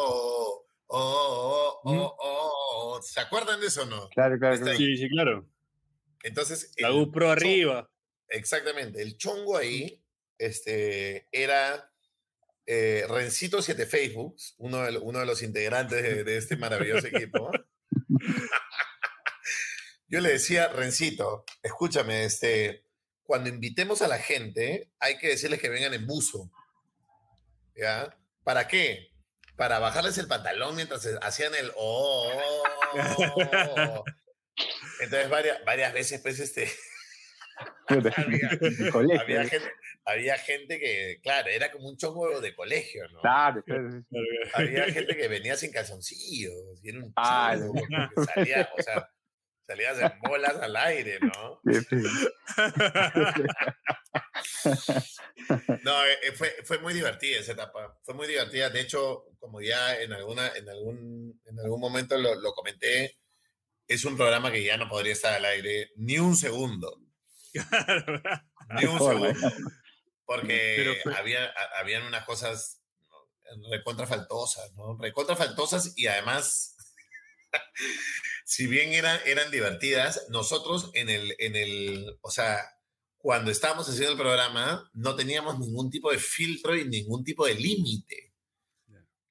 [0.00, 2.52] oh, oh, oh, oh, oh,
[2.96, 3.02] oh".
[3.02, 4.08] ¿Se acuerdan de eso o no?
[4.08, 4.76] Claro, claro, claro.
[4.78, 5.46] Sí, sí, claro.
[6.22, 7.90] Entonces, La GoPro arriba.
[8.28, 9.02] Exactamente.
[9.02, 10.02] El chongo ahí
[10.38, 11.90] este, era
[12.66, 17.50] eh, Rencito 7 Facebook, uno de, uno de los integrantes de, de este maravilloso equipo.
[20.08, 22.84] Yo le decía, Rencito, escúchame, este,
[23.24, 26.50] cuando invitemos a la gente, hay que decirles que vengan en buzo.
[27.74, 28.16] ¿Ya?
[28.42, 29.10] ¿Para qué?
[29.54, 32.30] Para bajarles el pantalón mientras hacían el oh".
[35.00, 36.72] Entonces, varias, varias veces, pues, este,
[37.88, 39.48] había, ¿no?
[39.48, 39.72] gente,
[40.04, 43.20] había gente que, claro, era como un chongo de colegio, ¿no?
[43.20, 43.62] Claro.
[44.54, 49.10] Había gente que venía sin calzoncillos, y era un Ah, chongo, porque salía, o sea,
[49.66, 51.60] salías en bolas al aire, ¿no?
[55.82, 59.60] No, eh, eh, fue, fue muy divertida esa etapa, fue muy divertida, de hecho, como
[59.60, 63.18] ya en, alguna, en, algún, en algún momento lo, lo comenté,
[63.86, 67.00] es un programa que ya no podría estar al aire ni un segundo,
[67.52, 68.20] Claro.
[68.76, 69.50] ni un segundo.
[70.26, 72.82] Porque Pero había, habían unas cosas
[73.56, 73.70] ¿no?
[73.70, 74.98] recontra faltosas, ¿no?
[74.98, 76.76] Recontra faltosas y además,
[78.44, 82.60] si bien eran, eran divertidas, nosotros en el, en el, o sea,
[83.16, 87.54] cuando estábamos haciendo el programa, no teníamos ningún tipo de filtro y ningún tipo de
[87.54, 88.34] límite.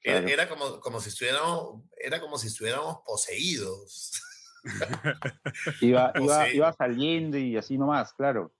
[0.01, 4.11] Era, era como, como si estuviéramos, era como si estuviéramos poseídos.
[5.81, 6.55] iba, iba, sí.
[6.57, 8.53] iba saliendo y así nomás, claro.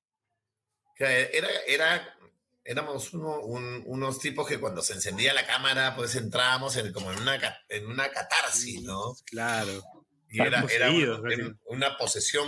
[0.99, 2.17] Era, era,
[2.63, 7.11] éramos uno- un- unos tipos que cuando se encendía la cámara, pues entrábamos en, como
[7.11, 7.37] en una,
[7.69, 9.13] en una catarsis, ¿no?
[9.25, 9.83] Claro.
[10.29, 12.47] Y era, era poseídos, una, una posesión,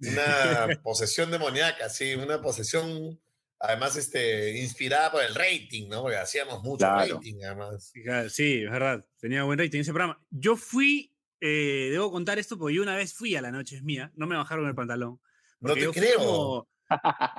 [0.00, 3.18] una posesión demoníaca, sí, una posesión,
[3.60, 6.02] además, este, inspirada por el rating, ¿no?
[6.02, 7.14] Porque hacíamos mucho Claro.
[7.14, 7.92] rating, además.
[8.28, 9.06] Sí, es verdad.
[9.20, 10.20] Tenía buen rating ese programa.
[10.30, 13.82] Yo fui, eh, debo contar esto porque yo una vez fui a La Noche es
[13.82, 14.12] Mía.
[14.14, 15.20] No me bajaron el pantalón.
[15.60, 16.18] No te yo creo.
[16.18, 16.68] como-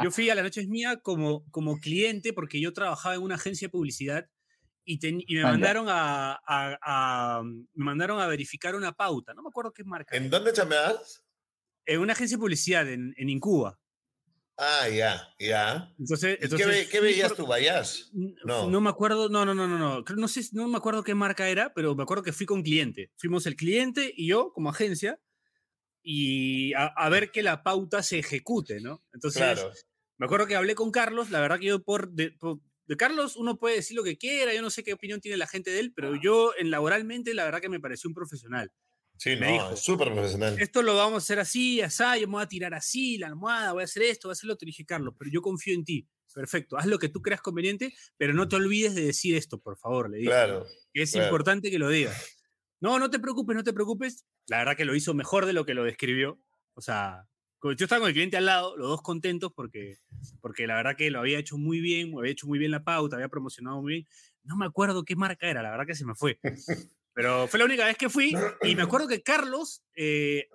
[0.03, 3.35] yo fui a La Noche es Mía como, como cliente porque yo trabajaba en una
[3.35, 4.29] agencia de publicidad
[4.85, 4.97] y,
[5.35, 9.33] me Ah, mandaron a, a- a- me mandaron a verificar una pauta.
[9.33, 10.15] No me acuerdo qué marca.
[10.15, 10.31] ¿En era.
[10.37, 11.23] dónde chambeabas?
[11.85, 13.79] En una agencia de publicidad en, en Incuba.
[14.63, 15.91] Ah, ya, ya.
[15.97, 18.11] Entonces, ¿Y entonces qué, qué veías tú, Vayas?
[18.13, 18.69] No.
[18.69, 18.79] No.
[18.79, 20.03] me acuerdo, no, no, no, no, no.
[20.15, 23.11] No sé, no me acuerdo qué marca era, pero me acuerdo que fui con cliente.
[23.17, 25.19] Fuimos el cliente y yo como agencia
[26.03, 29.03] y a, a ver que la pauta se ejecute, ¿no?
[29.13, 29.71] Entonces, Claro.
[30.19, 33.37] me acuerdo que hablé con Carlos, la verdad que yo por de, por- de Carlos
[33.37, 35.79] uno puede decir lo que quiera, yo no sé qué opinión tiene la gente de
[35.79, 38.71] él, pero yo en laboralmente la verdad que me pareció un profesional.
[39.21, 39.73] Sí, me no, dijo.
[39.73, 40.59] es súper profesional.
[40.59, 43.71] Esto lo vamos a hacer así, así, yo me voy a tirar así, la almohada,
[43.71, 44.65] voy a hacer esto, voy a hacer lo otro.
[44.65, 46.09] Dije, Carlos, pero yo confío en ti.
[46.33, 49.77] Perfecto, haz lo que tú creas conveniente, pero no te olvides de decir esto, por
[49.77, 50.29] favor, le dije.
[50.31, 50.65] Claro.
[50.91, 51.27] que es claro.
[51.27, 52.39] importante que lo digas.
[52.79, 54.25] No, no te preocupes, no te preocupes.
[54.47, 56.41] La verdad que lo hizo mejor de lo que lo describió.
[56.73, 57.27] O sea,
[57.61, 59.99] yo estaba con el cliente al lado, los dos contentos porque,
[60.41, 63.17] porque la verdad que lo había hecho muy bien, había hecho muy bien la pauta,
[63.17, 64.07] había promocionado muy bien.
[64.41, 66.39] No me acuerdo qué marca era, la verdad que se me fue.
[67.13, 70.47] Pero fue la única vez que fui y me acuerdo que Carlos eh,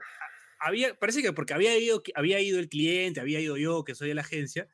[0.60, 4.08] había, parece que porque había ido, había ido el cliente, había ido yo, que soy
[4.08, 4.68] de la agencia,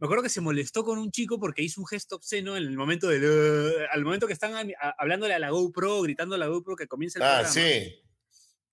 [0.00, 2.76] me acuerdo que se molestó con un chico porque hizo un gesto obsceno en el
[2.76, 6.38] momento del "Uh", al momento que están a- a- hablándole a la GoPro, gritando a
[6.38, 8.02] la GoPro que comienza el Ah, programa sí.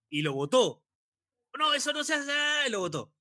[0.10, 0.84] y lo votó.
[1.58, 3.14] No, eso no se hace, ah", y lo votó.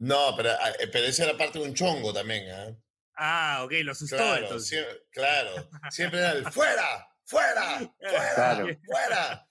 [0.00, 2.76] No, pero, ah, eh, pero eso era parte de un chongo también, ¿ah?
[3.16, 4.84] Ah, ok, lo asustó Claro, entonces.
[5.10, 5.70] claro.
[5.90, 8.66] Siempre era el fuera, fuera, fuera, Claro.
[8.84, 9.46] fuera.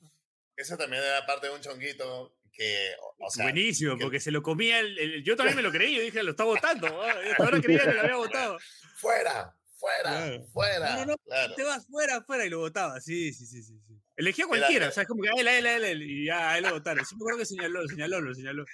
[0.55, 4.41] Eso también era parte de un chonguito que, o- sea, Buenísimo, que- porque se lo
[4.43, 6.87] comía el, el- Yo también me lo creí, yo dije, lo está votando.
[7.01, 8.57] ah, Ahora creía que lo había votado.
[8.97, 10.45] fuera, fuera, Claro.
[10.51, 10.95] fuera.
[10.97, 11.55] No, no, claro.
[11.55, 12.99] Te vas fuera, fuera y lo votaba.
[12.99, 13.79] Sí, sí, sí, sí.
[13.87, 13.93] sí.
[14.17, 16.25] Elegía cualquiera, o sea, es como que a él, a él, a él, él, y
[16.25, 17.05] ya, a él lo votaron.
[17.05, 18.65] Sí me acuerdo que señaló, señaló, lo señaló.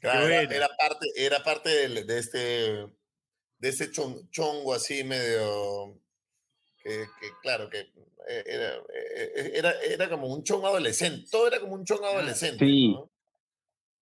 [0.00, 0.52] Claro, era, bueno.
[0.52, 6.00] era parte, era parte de, este, de este chon- chongo así medio,
[6.82, 7.86] que, que, claro, que
[8.28, 12.64] era, eh, era, era como un chongo adolescente, todo era como un chongo adolescente.
[12.64, 12.88] Sí.
[12.92, 13.10] ¿no?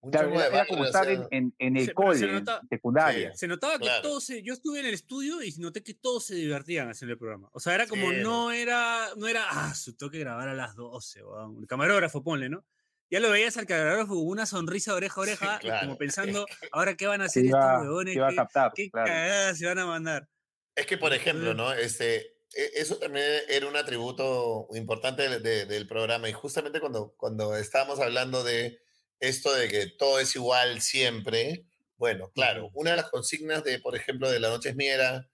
[0.04, 2.18] Un era, era como barrio, estar o en, sea, en, en el Se- se cole,
[2.26, 3.34] en nota- secundaria.
[3.36, 4.02] Se notaba que Claro.
[4.02, 7.18] todos, se- yo estuve en el estudio y noté que todos se divertían haciendo el
[7.20, 7.48] programa.
[7.52, 10.74] O sea, era como, Sí, no era, no era, ah, su toque grabar a las
[10.74, 11.58] 12, weón.
[11.60, 12.64] El camarógrafo, ponle, ¿no?
[13.10, 15.80] Ya lo veías al camarógrafo con una sonrisa oreja a oreja, y claro.
[15.86, 18.36] como pensando, ahora qué van a Se hacer estos iba, huevones, se iba a qué,
[18.36, 19.06] captar, qué claro.
[19.06, 20.28] cagadas se van a mandar.
[20.74, 21.72] Es que, por ejemplo, ¿no?
[21.74, 26.28] Este, eso también era un atributo importante de- de- del programa.
[26.28, 28.80] Y justamente cuando, cuando estábamos hablando de
[29.20, 31.64] esto de que todo es igual siempre,
[31.96, 35.28] bueno, claro, una de las consignas de, por ejemplo, de La Noche es Mía era,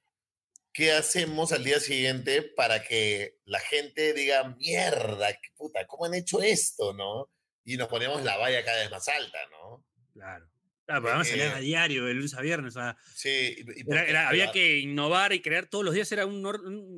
[0.73, 6.15] ¿qué hacemos al día siguiente para que la gente diga, mierda, qué puta, ¿cómo han
[6.15, 7.31] hecho esto, no?
[7.65, 9.85] Y nos ponemos la valla cada vez más alta, ¿no?
[10.13, 10.47] Claro.
[10.89, 12.75] Claro, salían Eh, a diario, de lunes a viernes.
[12.75, 16.11] O sea, Sí, era- porque- era- había que innovar y crear todos los días.
[16.13, 16.43] Era un,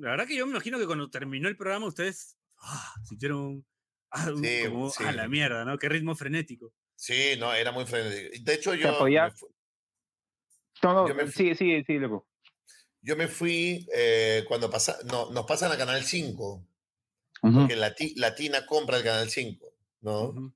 [0.01, 3.67] La verdad que yo me imagino que cuando terminó el programa ustedes ah, sintieron
[4.11, 5.03] ah, un- Sí, como, sí.
[5.05, 5.77] a la mierda, ¿no?
[5.79, 6.73] Qué ritmo frenético.
[6.95, 8.45] Sí, no, era muy frenético.
[8.45, 8.93] De hecho, yo,
[10.83, 12.27] No, no, Yo me fui- sigue, sigue, sigue, loco.
[13.03, 16.67] yo me fui eh, cuando pasa, no, nos pasan a Canal 5,
[17.43, 17.55] Ujú.
[17.61, 20.55] porque Lati- Latina compra el Canal 5, ¿no?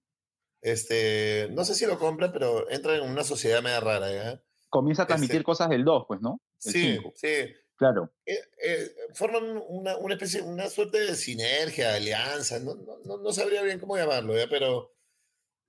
[0.64, 4.42] Este, no sé si lo compra, pero entra en una sociedad media rara.
[4.70, 6.40] Comienza a transmitir Este- cosas del 2, pues, ¿no?
[6.64, 7.28] El Sí, cinco, sí.
[7.76, 8.10] Claro.
[8.24, 13.18] Eh, eh, forman una, una especie, una suerte de sinergia, de alianza, no, no, no-
[13.18, 14.46] no sabría bien cómo llamarlo, ¿ya?
[14.48, 14.90] pero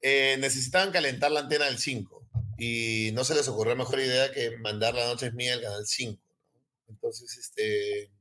[0.01, 2.25] eh, necesitaban calentar la antena del 5
[2.57, 5.85] y no se les ocurrió mejor idea que mandar La Noche es Mía al Canal
[5.85, 6.21] 5.
[6.53, 6.93] ¿no?
[6.93, 8.11] Entonces, este,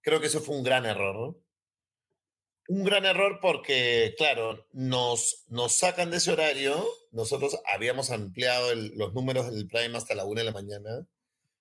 [0.00, 1.36] creo que eso fue un gran error, ¿no?
[2.68, 9.14] Un gran error porque, claro, nos, nos sacan de ese horario, nosotros habíamos ampliado los
[9.14, 11.06] números del Prime hasta la 1 de la mañana,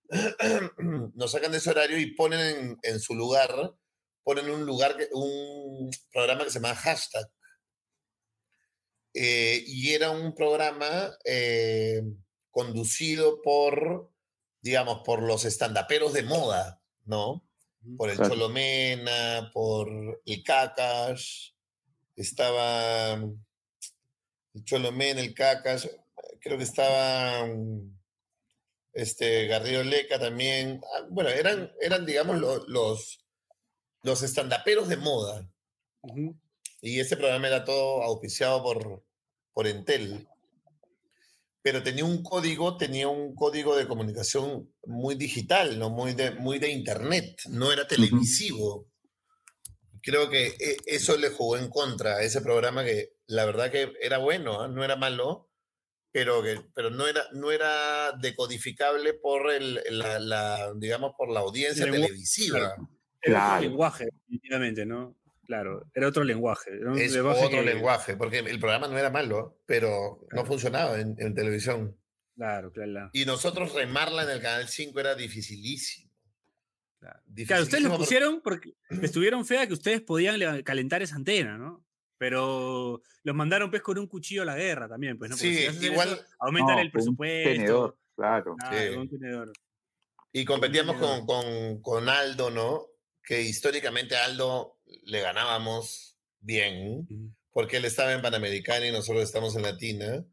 [1.16, 3.74] nos sacan de ese horario y ponen en, su lugar,
[4.22, 7.32] ponen un lugar, un programa que se llama Hashtag.
[9.14, 12.04] Eh, y era un programa eh,
[12.52, 14.12] conducido por,
[14.60, 17.47] digamos, por los estandaperos de moda, ¿no?
[17.96, 18.34] Por el Claro.
[18.34, 21.54] Cholomena, por el Cacas,
[22.16, 25.90] estaba el Cholomén, el Cacas,
[26.42, 27.98] creo que estaba mm,
[28.94, 30.82] este, Garrido Leca también.
[30.96, 33.20] Ah, bueno, eran, eran digamos, los,
[34.02, 35.48] los estandaperos de moda.
[36.82, 39.04] Y ese programa era todo auspiciado por,
[39.54, 40.28] por Entel.
[41.62, 45.90] Pero tenía un código, tenía un código de comunicación muy digital, ¿no?
[45.90, 48.88] muy, de, muy de internet, no era televisivo.
[50.02, 53.94] Creo que e, eso le jugó en contra a ese programa que la verdad que
[54.02, 54.68] era bueno, ¿ah?
[54.68, 55.50] no era malo,
[56.12, 61.86] pero, que, pero no, era, no era decodificable por el, la, digamos, por la audiencia
[61.86, 62.76] televisiva.
[63.22, 65.18] Era otro lenguaje, definitivamente, ¿no?
[65.48, 66.72] Claro, era otro lenguaje.
[66.98, 71.98] es otro lenguaje, porque el programa no era malo, pero no funcionaba en, televisión.
[72.36, 73.10] Claro, claro.
[73.14, 76.12] Y nosotros remarla en el Canal 5 era dificilísimo.
[77.00, 81.86] Claro, ustedes lo pusieron porque estuvieron fea que ustedes podían calentar esa antena, ¿no?
[82.18, 85.38] Pero los mandaron pues con un cuchillo a la guerra también, pues, ¿no?
[85.38, 86.26] sí, igual.
[86.40, 87.50] aumentan el presupuesto.
[87.50, 88.56] Un tenedor, claro.
[88.98, 89.54] un tenedor.
[90.34, 92.88] Y competíamos con, con, con, Aldo, ¿no?
[93.24, 97.08] Que históricamente Aldo le ganábamos bien,
[97.52, 100.26] porque él estaba en Panamericana y nosotros estamos en Latina.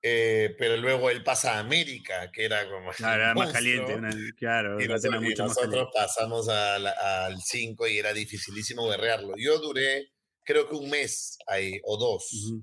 [0.00, 3.98] Eh, pero luego él pasa a América, que era como claro, era más caliente,
[4.36, 9.34] claro, y nosotros, y nosotros pasamos al 5 y era dificilísimo guerrearlo.
[9.36, 10.12] Yo duré
[10.48, 12.54] creo que un mes ahí, o dos.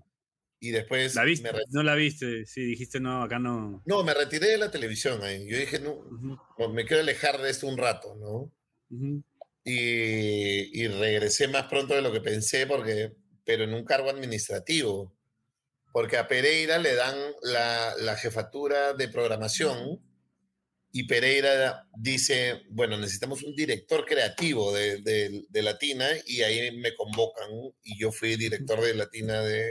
[0.60, 1.14] Y después...
[1.14, 1.52] ¿La viste?
[1.70, 3.84] no la viste, sí, dijiste no, acá no...
[3.86, 5.48] No, me retiré de la televisión ahí.
[5.48, 6.04] Yo dije, no,
[6.70, 8.52] me quiero alejar de esto un rato, ¿no?
[9.66, 15.14] Y, y, regresé más pronto de lo que pensé, porque, pero en un cargo administrativo.
[15.92, 20.02] Porque a Pereira le dan la, la jefatura de programación
[20.98, 27.50] y Pereira dice, bueno, necesitamos un director creativo de, de, Latina y ahí me convocan
[27.84, 29.70] y yo fui director de Latina, de,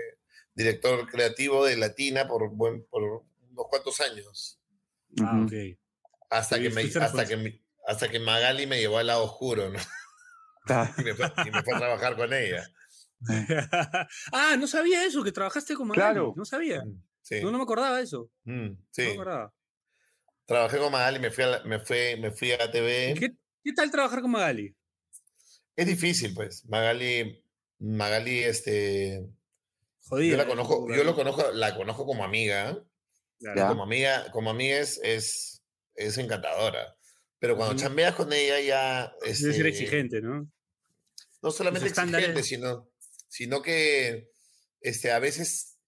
[0.54, 4.60] director creativo de Latina por, buen, por unos cuantos años.
[5.18, 5.46] Ah,
[6.28, 9.78] Hasta, que me, hasta, que hasta que Magali me llevó al lado oscuro, ¿no?
[10.68, 10.92] Ah.
[10.98, 12.66] y, me fue, a trabajar con ella.
[14.32, 16.14] ah, no sabía eso, que trabajaste con Magali.
[16.14, 16.34] Claro.
[16.36, 16.84] No sabía.
[16.84, 18.30] Mm, no, no me acordaba eso.
[18.44, 19.02] Mm, sí.
[19.02, 19.54] No me acordaba.
[20.46, 23.14] Trabajé con Magali, me fui a, me fui, me fui a TV.
[23.18, 23.30] ¿Qué,
[23.62, 24.74] ¿Qué, tal trabajar con Magali?
[25.76, 26.64] Es difícil, pues.
[26.66, 27.42] Magali,
[27.78, 29.26] Magali, este.
[30.06, 30.32] Jodida.
[30.32, 32.78] Yo la conozco, yo lo conozco, la conozco como amiga.
[33.68, 35.62] Como amiga, como amiga es, es,
[35.94, 36.94] es encantadora.
[37.44, 39.14] Pero cuando chambeas con ella ya.
[39.22, 40.50] Es ser este exigente, ¿no?
[41.42, 42.90] No solamente exigente, sino,
[43.28, 44.30] sino que
[44.80, 45.78] este, a veces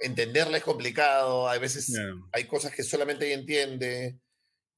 [0.00, 1.98] entenderla es complicado, hay veces
[2.32, 4.20] hay cosas que solamente ella entiende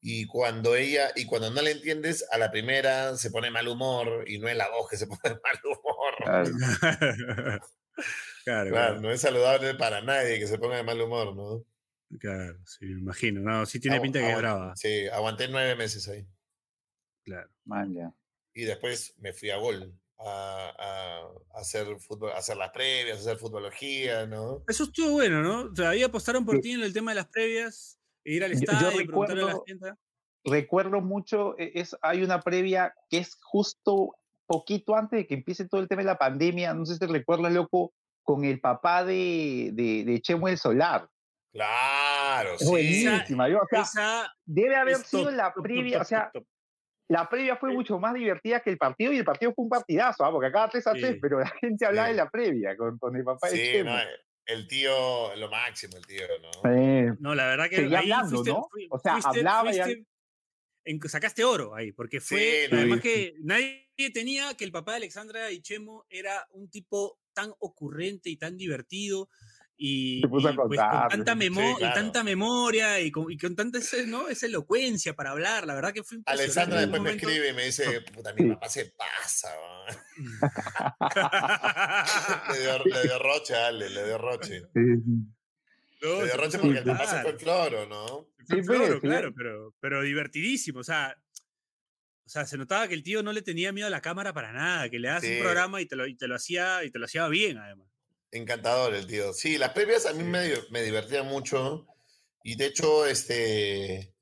[0.00, 4.22] y cuando ella y cuando no la entiendes a la primera se pone mal humor
[4.28, 7.60] y no es la voz que se pone mal humor.
[8.44, 8.70] Claro.
[8.70, 11.64] claro, no es saludable para nadie que se ponga de mal humor, ¿no?
[12.18, 13.40] Claro, sí, me imagino.
[13.40, 14.74] No, sí tiene pinta que es brava.
[14.76, 16.26] Sí, aguanté nueve meses ahí.
[17.24, 17.48] Claro.
[17.64, 18.14] Man,
[18.54, 24.62] Y después me fui a Gol a, hacer fútbol, hacer las previas, hacer futbología, ¿no?
[24.68, 25.72] Eso estuvo bueno, ¿no?
[25.72, 29.06] Todavía apostaron por ti en el tema de las previas, e ir al estadio y
[29.06, 29.92] preguntarle a la gente.
[30.44, 35.68] Recuerdo mucho, e, es, hay una previa que es justo poquito antes de que empiece
[35.68, 39.04] todo el tema de la pandemia, no sé si te recuerdas, loco, con el papá
[39.04, 41.08] de, de, de Chemo el Solar.
[41.52, 42.64] Claro, sí.
[42.64, 43.48] Buenísima.
[43.48, 46.30] Yo, o sea, debe haber sido la previa, o sea,
[47.08, 50.24] la previa fue mucho más divertida que el partido y el partido fue un partidazo,
[50.24, 50.30] ¿ah?
[50.30, 53.22] porque acá 3 a 3, pero la gente hablaba de la previa con, con el
[53.22, 53.90] papá de Chemo.
[53.90, 53.98] No,
[54.46, 57.16] el tío, lo máximo, el tío, ¿no?
[57.20, 58.66] no, la verdad que ahí hablando, fuiste, ¿no?
[58.90, 59.70] o sea, hablaba
[60.84, 65.50] en, sacaste oro ahí, porque fue, además que nadie tenía que el papá de Alexandra
[65.52, 69.28] y Chemo era un tipo tan ocurrente y tan divertido
[69.84, 71.50] y, pues, con, tanta y
[71.92, 74.28] tanta memoria y con, y con tanta ¿no?
[74.28, 78.00] esa elocuencia para hablar, la verdad que fue Alessandra después me escribe y me dice,
[78.14, 79.48] puta, mi papá se pasa.
[82.52, 84.62] le, dio, le, dio, roche, Ale, le dio roche.
[84.72, 85.02] le
[86.00, 88.28] dio roche porque el papá se fue en floro, ¿no?
[88.48, 91.20] Sí, floro, claro, pero, pero divertidísimo, o sea,
[92.24, 94.52] o sea, se notaba que el tío no le tenía miedo a la cámara para
[94.52, 97.00] nada, que le das un programa y te lo, y te lo hacía y te
[97.00, 97.91] lo hacía bien además.
[98.32, 99.34] Encantador el tío.
[99.34, 101.86] Sí, las previas a mí me, me divertían mucho.
[102.42, 104.14] Y de hecho, este,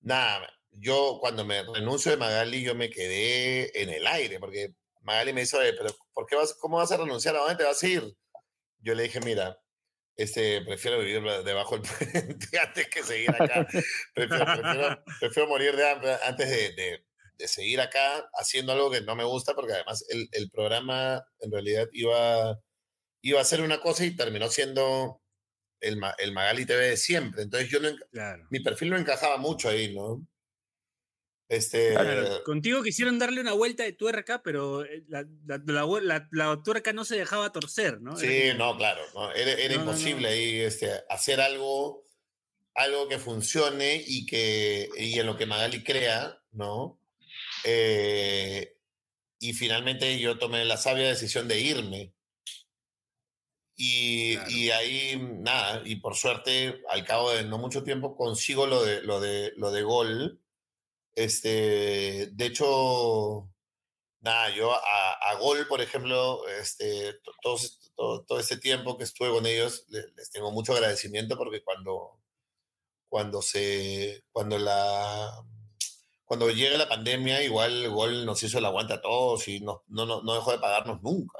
[0.00, 5.32] nada, yo cuando me renuncio de Magali, yo me quedé en el aire, porque Magali
[5.32, 7.36] me dice, pero ¿por qué vas, cómo vas a renunciar?
[7.36, 8.16] ¿A dónde te vas a ir?
[8.80, 9.58] Yo le dije, mira,
[10.16, 13.66] este, prefiero vivir debajo del puente antes que seguir acá.
[14.14, 17.04] Prefiero, morir de hambre antes de, de,
[17.38, 21.52] de, seguir acá haciendo algo que no me gusta, porque además el, el programa en
[21.52, 22.58] realidad iba
[23.22, 25.22] iba a ser una cosa y terminó siendo
[25.80, 27.42] el, el Magali TV de siempre.
[27.42, 28.46] Entonces yo no, Claro.
[28.50, 30.26] mi perfil no encajaba mucho ahí, ¿no?
[31.48, 35.60] Este, Claro, Contigo quisieron darle una vuelta de tuerca, pero eh, la, la,
[36.00, 38.18] la, la- tuerca no se dejaba torcer, ¿no?
[38.18, 40.34] Era Sí, como- no, claro, no, era, era no, imposible no.
[40.34, 42.04] ahí este, hacer algo,
[42.74, 46.98] algo que funcione y, que, y en lo que Magali crea, ¿no?
[47.64, 48.76] Eh,
[49.38, 52.14] y finalmente yo tomé la sabia decisión de irme.
[53.76, 54.50] Y, Claro.
[54.50, 59.02] y ahí, nada, y por suerte, al cabo de no mucho tiempo, consigo lo de,
[59.02, 60.40] lo de, lo de gol.
[61.14, 63.50] Este, de hecho,
[64.20, 69.04] nada, yo a, a Gol, por ejemplo, este, to- todos- todo, todo este tiempo que
[69.04, 72.18] estuve con ellos, le- les, tengo mucho agradecimiento porque cuando,
[73.08, 75.30] cuando se, cuando la,
[76.24, 80.06] cuando llega la pandemia, igual Gol nos hizo el aguante a todos y no, no,
[80.06, 81.38] no, dejó de pagarnos nunca.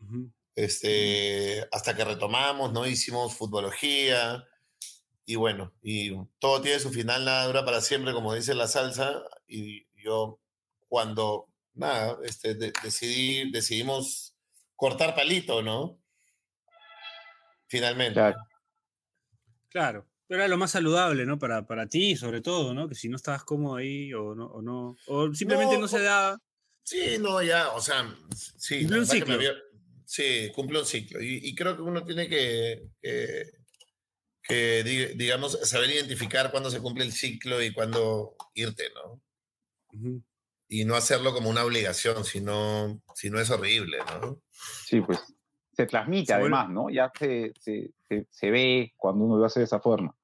[0.00, 0.30] Ujú.
[0.54, 2.86] Este, hasta que retomamos, ¿no?
[2.86, 4.44] Hicimos futbología
[5.24, 9.22] y bueno, y todo tiene su final, nada dura para siempre, como dice la salsa,
[9.46, 10.40] y yo
[10.88, 14.34] cuando, nada, este, de- decidí, decidimos
[14.76, 15.98] cortar palito, ¿no?
[17.68, 18.14] Finalmente.
[18.14, 18.36] Claro.
[19.70, 20.06] Claro.
[20.26, 21.38] Pero era lo más saludable, ¿no?
[21.38, 22.88] Para, para ti, sobre todo, ¿no?
[22.88, 26.00] Que si no estabas cómodo ahí o no, o no, o simplemente no, No, se
[26.02, 26.38] daba.
[26.84, 28.04] Sí, no, ya, o sea,
[28.56, 28.84] sí.
[28.84, 29.34] Un que me ciclo.
[29.34, 29.52] había-
[30.14, 31.22] sí, cumple un ciclo.
[31.22, 33.44] Y, y creo que uno tiene que, que,
[34.42, 39.22] que, di- digamos, saber identificar cuándo se cumple el ciclo y cuándo irte, ¿no?
[39.94, 40.22] Ujú.
[40.68, 44.42] Y no hacerlo como una obligación, sino, si no es horrible, ¿no?
[44.86, 45.18] Sí, pues
[45.74, 46.90] se transmite Se vuelve- además, ¿no?
[46.90, 50.14] Ya se, se, se, se ve cuando uno lo hace de esa forma.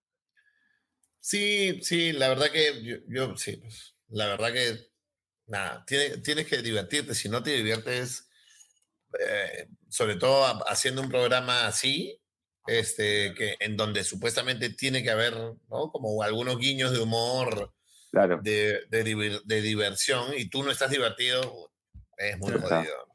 [1.21, 4.91] Sí, sí, la verdad que yo, yo- sí, pues, la verdad que,
[5.47, 7.15] nada, tiene- tienes que divertirte.
[7.15, 8.28] Si no te diviertes,
[9.21, 12.21] eh, sobre todo ha- haciendo un programa así,
[12.67, 15.91] este, que, en donde supuestamente tiene que haber, ¿no?
[15.93, 17.73] Como algunos guiños de humor,
[18.11, 18.41] Claro.
[18.43, 21.71] de, de, divir- de diversión, y tú no estás divertido,
[22.17, 23.07] es muy jodido.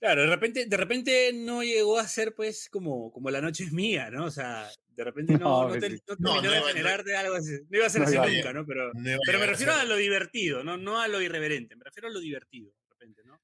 [0.00, 3.72] Claro, de repente, de repente no llegó a ser pues como, como la noche es
[3.72, 4.24] mía, ¿no?
[4.24, 6.66] O sea, de repente no, No, no, te, no No, terminó no de iba- no-
[6.66, 7.52] generar de algo así.
[7.70, 8.54] No iba a ser No así iba a nunca, llegar.
[8.56, 8.66] ¿no?
[8.66, 8.92] Pero, a
[9.26, 10.76] pero me a refiero ser- a lo divertido, ¿no?
[10.76, 13.40] No a lo irreverente, me refiero a lo divertido, de repente, ¿no?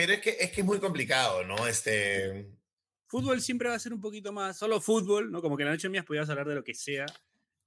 [0.00, 1.66] Pero es que, es que es muy complicado, ¿no?
[1.66, 2.50] Este,
[3.06, 5.42] Fútbol siempre va a ser un poquito más, solo fútbol, ¿no?
[5.42, 7.04] Como que en la noche mía podías hablar de lo que sea.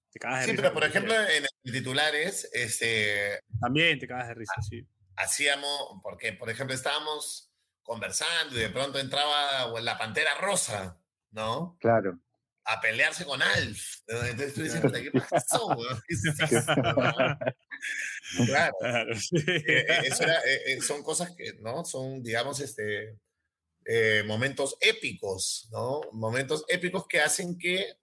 [0.09, 1.37] Te cagas de sí, risa pero por ejemplo, sea.
[1.37, 4.87] en el titulares, este, También te cagas de risa, sí.
[5.15, 7.51] hacíamos, porque por ejemplo estábamos
[7.83, 11.77] conversando y de pronto entraba la pantera rosa, ¿no?
[11.79, 12.19] Claro.
[12.65, 13.97] A pelearse con Alf.
[14.07, 15.67] Entonces tú dices, "Puta, ¿qué pasó?
[15.67, 16.01] weón?
[16.07, 17.37] ¿Qué es esto, no?"
[18.47, 18.73] Claro.
[18.79, 19.35] Claro, sí.
[19.45, 21.85] eh, eso era, eh, son cosas que, ¿no?
[21.85, 23.19] Son, digamos, este,
[23.85, 26.01] eh, momentos épicos, ¿no?
[26.13, 27.93] Momentos épicos que hacen que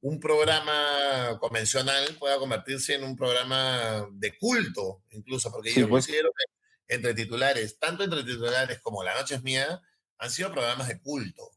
[0.00, 6.06] un programa convencional pueda convertirse en un programa de culto, incluso, porque Sí, yo pues.
[6.06, 9.82] considero que entre titulares, tanto entre titulares como La Noche es Mía,
[10.18, 11.50] han sido programas de culto.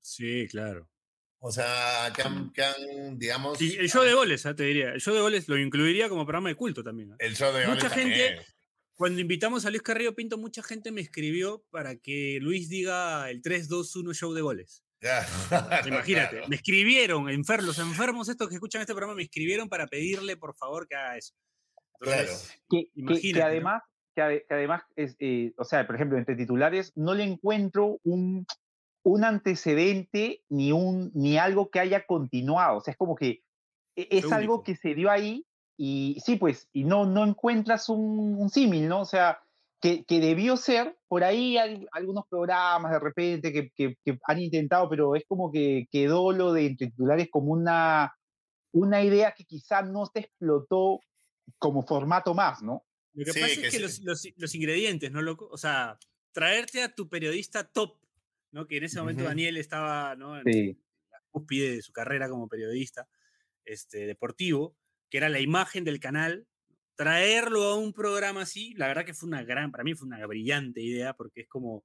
[0.00, 0.88] Sí, claro.
[1.40, 3.60] O sea, que han, que han, digamos...
[3.62, 4.90] Y el show de goles, te diría.
[4.90, 7.12] El show de goles lo incluiría como programa de culto también.
[7.12, 7.16] ¿ah?
[7.20, 8.38] el show de mucha goles gente- también.
[8.94, 13.40] Cuando invitamos a Luis Carrillo Pinto, mucha gente me escribió para que Luis diga el
[13.42, 14.82] 3-2-1 show de goles.
[15.00, 15.24] Ya.
[15.86, 16.48] Imagínate, Claro.
[16.48, 20.56] me escribieron, enfer- los enfermos estos que escuchan este programa me escribieron para pedirle por
[20.56, 21.34] favor que haga eso.
[22.00, 22.22] Claro.
[22.22, 23.82] Entonces, Que, que- que además,
[24.16, 28.00] que, ade- que además es, eh, o sea, por ejemplo, entre titulares no le encuentro
[28.02, 28.44] un,
[29.10, 32.78] un antecedente ni, un, ni algo que haya continuado.
[32.78, 33.42] O sea, es como que
[33.96, 35.46] e- es algo que se dio ahí
[35.78, 39.00] y sí, pues, y no, no encuentras un, un símil, ¿no?
[39.00, 39.40] O sea,
[39.80, 44.40] que, que debió ser, por ahí hay algunos programas de repente que, que- que han
[44.40, 48.12] intentado, pero es como que quedó lo de entre titulares como una,
[48.72, 51.00] una idea que quizá no se explotó
[51.58, 52.84] como formato más, ¿no?
[53.14, 53.82] Lo que Sí, pasa que es que sí.
[53.82, 55.48] los, los- los ingredientes, ¿no, loco?
[55.50, 55.98] O sea,
[56.32, 57.96] traerte a tu periodista top,
[58.52, 58.66] ¿no?
[58.66, 59.24] Que en ese momento.
[59.24, 60.38] Daniel estaba, ¿no?
[60.38, 60.78] En Sí.
[61.10, 63.08] la cúspide de su carrera como periodista
[63.64, 64.76] este, deportivo,
[65.10, 66.46] que era la imagen del canal.
[66.96, 70.26] Traerlo a un programa así, la verdad que fue una gran, para mí fue una
[70.26, 71.84] brillante idea, porque es como,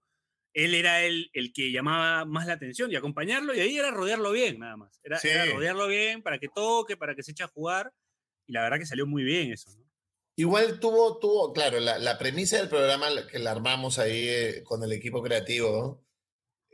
[0.53, 4.31] él era el, el que llamaba más la atención y acompañarlo, y ahí era rodearlo
[4.31, 4.99] bien, nada más.
[5.03, 5.19] Era,
[5.53, 7.93] rodearlo bien para que toque, para que se eche a jugar,
[8.47, 9.83] y la verdad que salió muy bien eso, ¿no?
[10.35, 14.83] Igual tuvo, tuvo, claro, la, la premisa del programa que la armamos ahí eh, con
[14.83, 16.02] el equipo creativo,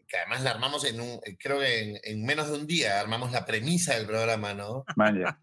[0.10, 3.00] que además la armamos en un, eh, creo que en, en menos de un día
[3.00, 4.84] armamos la premisa del programa, ¿no?
[4.96, 5.40] Man, ya.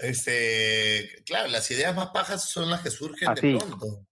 [0.00, 3.52] Este, claro, las ideas más pajas son las que surgen Así.
[3.52, 4.06] de pronto.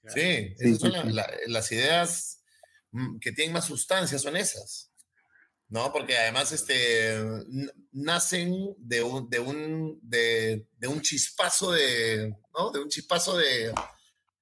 [0.00, 0.14] Claro.
[0.14, 1.12] Sí, Sí, esas son sí, la- sí.
[1.12, 2.40] la- las ideas
[2.92, 4.88] mm, que tienen más sustancia, son esas.
[5.68, 5.90] ¿no?
[5.90, 7.16] Porque además este,
[7.92, 12.70] nacen de un, de un, de, un chispazo de, ¿no?
[12.72, 13.72] De un chispazo de,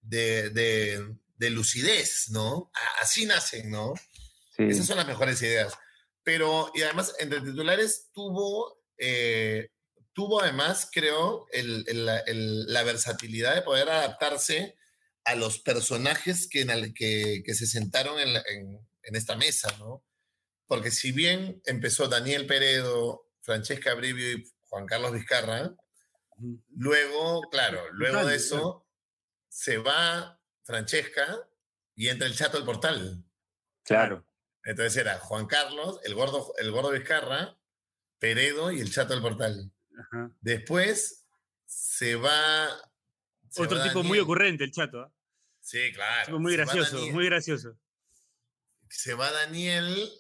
[0.02, 2.72] de, lucidez, ¿no?
[3.00, 3.94] Así nacen, ¿no?
[4.68, 5.76] Esas son las mejores ideas.
[6.22, 9.68] Pero, y además, entre titulares tuvo, eh,
[10.12, 14.76] tuvo además, creo, la versatilidad de poder adaptarse
[15.24, 18.36] a los personajes que, que, que se sentaron en,
[19.02, 20.04] en esta mesa, ¿no?
[20.70, 25.74] porque si bien empezó Daniel Peredo, Francesca Brivio y Juan Carlos Vizcarra,
[26.68, 28.86] luego, claro, luego de eso
[29.48, 31.44] se va Francesca
[31.96, 33.24] y entra el chato al portal.
[33.82, 34.24] Claro.
[34.64, 37.56] Entonces era Juan Carlos, el gordo, el gordo Vizcarra,
[38.18, 39.72] Peredo y el chato al portal.
[40.40, 41.26] Después
[41.66, 42.68] se va.
[43.56, 45.00] Otro tipo muy ocurrente, el chato.
[45.00, 45.12] ¿ah?
[45.60, 46.38] Sí, claro.
[46.38, 47.76] muy gracioso, muy gracioso.
[48.88, 50.10] Se va Daniel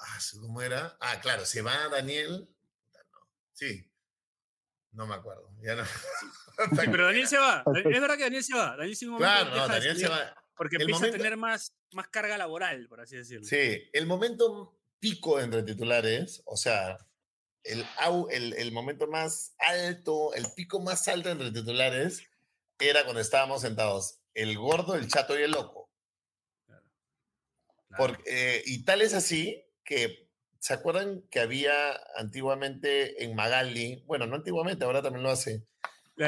[0.00, 0.96] Ah, ¿Cómo era?
[1.00, 2.48] Ah, claro, se va Daniel.
[3.52, 3.86] Sí.
[4.92, 5.50] No me acuerdo.
[5.62, 5.84] Ya no.
[6.76, 7.62] pero Daniel se va.
[7.76, 8.76] Es verdad que Daniel se va.
[8.76, 10.39] Daniel claro, no, Daniel se va.
[10.60, 13.46] Porque empieza a tener más, más carga laboral, por así decirlo.
[13.46, 16.98] Sí, el momento pico entre titulares, o sea,
[17.64, 17.86] el,
[18.28, 22.28] el, el momento más alto, el pico más alto entre titulares,
[22.78, 25.88] era cuando estábamos sentados el gordo, el chato y el loco.
[27.96, 34.04] Porque, eh, y tal es así que, ¿se acuerdan que había antiguamente en Magali?
[34.06, 35.64] Bueno, no antiguamente, ahora también lo hace.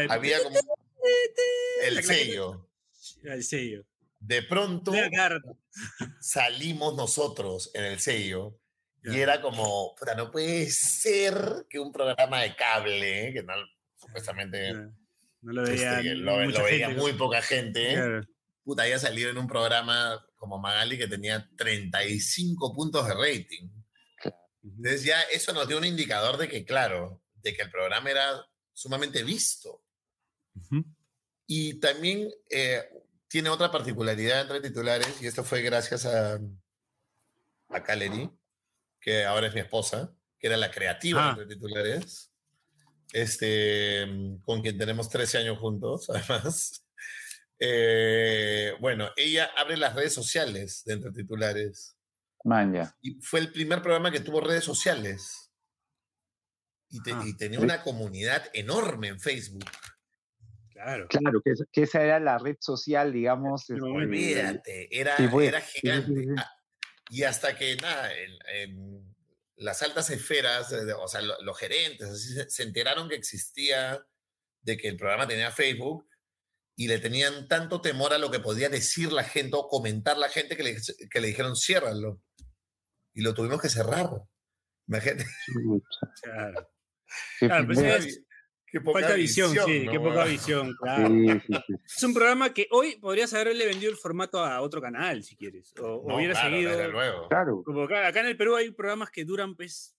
[0.08, 0.58] Había como
[1.82, 2.70] el sello.
[3.24, 3.84] El sello.
[4.24, 4.92] De pronto
[6.20, 8.56] salimos nosotros en el sello
[9.02, 13.52] y era como, no puede ser que un programa de cable, que no,
[13.96, 14.72] supuestamente
[15.40, 18.22] no lo veía, este, lo, veía muy poca gente,
[18.62, 23.70] puta, haya salido en un programa como Magali que tenía 35 puntos de rating.
[24.62, 28.46] Entonces ya eso nos dio un indicador de que, claro, de que el programa era
[28.72, 29.82] sumamente visto.
[31.44, 32.88] Y también eh,
[33.32, 36.38] tiene otra particularidad entre titulares, y esto fue gracias a,
[37.70, 38.30] a Caleri,
[39.00, 41.30] que ahora es mi esposa, que era la creativa ah.
[41.30, 42.30] entre titulares,
[43.10, 44.06] este,
[44.44, 46.86] con quien tenemos 13 años juntos, además.
[47.58, 51.96] Eh, bueno, ella abre las redes sociales de Entre Titulares.
[52.44, 52.94] Manja.
[53.00, 55.52] Y fue el primer programa que tuvo redes sociales.
[56.90, 59.64] Y, ah, tenía una comunidad enorme en Facebook.
[60.82, 61.06] Claro.
[61.08, 63.70] Claro, que, esa era la red social, digamos.
[63.70, 66.26] No, este, olvídate, era, era gigante.
[66.36, 66.50] Ah,
[67.10, 69.14] y hasta que, nada, en,
[69.56, 74.04] las altas esferas, o sea, los, gerentes, se enteraron que existía,
[74.62, 76.08] de que el programa tenía Facebook,
[76.74, 80.28] y le tenían tanto temor a lo que podía decir la gente o comentar la
[80.28, 80.76] gente que le,
[81.10, 82.20] que le dijeron ciérralo.
[83.12, 84.08] Y lo tuvimos que cerrar.
[84.88, 85.26] Imagínate.
[86.22, 86.70] Claro.
[87.38, 88.22] claro pues
[88.72, 91.08] qué poca visión, sí, qué poca visión, claro.
[91.84, 95.74] es un programa que hoy podrías haberle vendido el formato a otro canal, si quieres.
[95.78, 96.90] O, hubiera seguido.
[96.90, 97.28] Luego.
[97.28, 97.62] Claro.
[97.64, 99.94] Como acá, acá, en el Perú hay programas que duran, pues,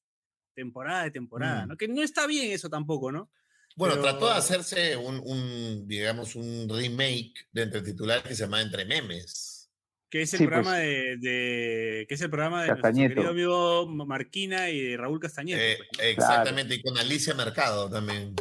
[0.56, 1.70] temporada de temporada, mm.
[1.70, 1.78] ¿no?
[1.78, 3.30] Que no está bien eso tampoco, ¿no?
[3.76, 8.86] Bueno, trató de hacerse un, digamos, un remake de Entre Titulares que se llama Entre
[8.86, 9.72] Memes.
[10.10, 11.22] Que es el programa pues.
[11.22, 15.60] de, que es el programa de nuestro querido amigo Marquina y de Raúl Castañeto.
[15.60, 18.36] Eh, pues, exactamente, y con Alicia Mercado también.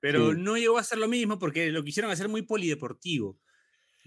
[0.00, 3.38] Pero no llegó a ser lo mismo porque lo quisieron hacer muy polideportivo.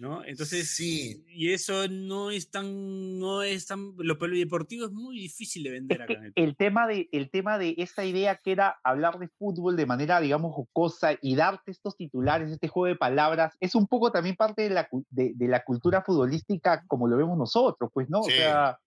[0.02, 0.26] ¿no?
[0.26, 1.24] Entonces, sí.
[1.28, 6.02] Y eso no es tan, no es tan, lo polideportivo es muy difícil de vender
[6.02, 6.16] acá.
[6.36, 10.20] el, tema de, el tema de esta idea que era hablar de fútbol de manera,
[10.20, 14.64] digamos, jocosa y darte estos titulares, este juego de palabras, es un poco también parte
[14.64, 18.22] de la, de, la cultura futbolística como lo vemos nosotros, pues, ¿no?
[18.22, 18.80] O sea,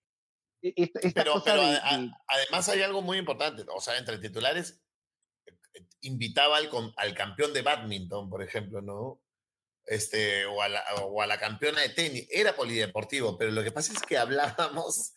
[0.60, 4.83] e, esta, pero, pero además hay algo muy importante, o sea, entre titulares
[6.04, 9.20] invitaba al, al campeón de badminton, por ejemplo, ¿no?
[9.86, 12.26] este, o, a la, o a la campeona de tenis.
[12.30, 15.14] Era polideportivo, pero lo que pasa es que hablábamos,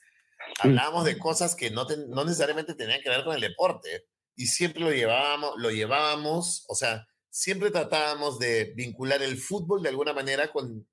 [0.59, 4.07] hablábamos de cosas que no, no necesariamente tenían que ver con el deporte.
[4.35, 9.89] Y siempre lo llevábamos, lo llevábamos, o sea, siempre tratábamos de vincular el fútbol de
[9.89, 10.87] alguna manera con,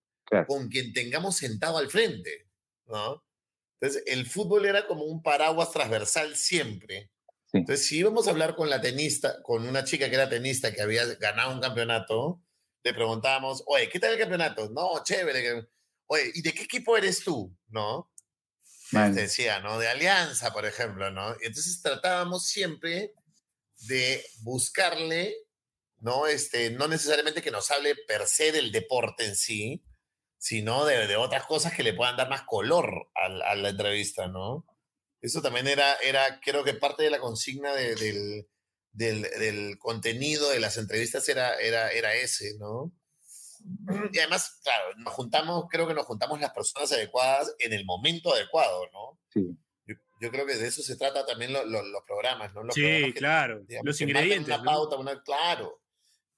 [0.46, 2.48] con quien tengamos sentado al frente,
[2.86, 3.22] ¿no?
[3.80, 7.10] Entonces, el fútbol era como un paraguas transversal siempre.
[7.54, 10.82] Entonces, si íbamos a hablar con la tenista, con una chica que era tenista que
[10.82, 12.42] había ganado un campeonato,
[12.82, 14.68] le preguntábamos, oye, ¿qué tal el campeonato?
[14.70, 15.68] No, chévere.
[16.06, 17.56] Oye, ¿y de qué equipo eres tú?
[17.68, 18.10] ¿No?
[18.90, 19.78] decía, ¿no?
[19.78, 21.32] De Alianza, por ejemplo, ¿no?
[21.40, 23.12] Y entonces tratábamos siempre
[23.86, 25.36] de buscarle,
[25.98, 26.26] ¿no?
[26.26, 29.84] Este, no necesariamente que nos hable per se del deporte en sí,
[30.38, 34.26] sino de, de otras cosas que le puedan dar más color a, a la entrevista,
[34.26, 34.66] ¿no?
[35.24, 38.46] Eso también era, era creo que parte de la consigna de- del,
[38.92, 42.92] del, del contenido de las entrevistas era, era, era ese, ¿no?
[44.12, 48.34] Y además, claro, nos juntamos, creo que nos juntamos las personas adecuadas en el momento
[48.34, 49.18] adecuado, ¿no?
[49.32, 49.56] Sí.
[49.86, 52.62] Yo, yo creo que de eso se trata también lo- lo- los programas, ¿no?
[52.62, 53.60] Los Sí, programas que, claro.
[53.66, 54.48] digamos, Los ingredientes.
[54.54, 54.64] Una ¿no?
[54.64, 55.80] pauta, una, claro.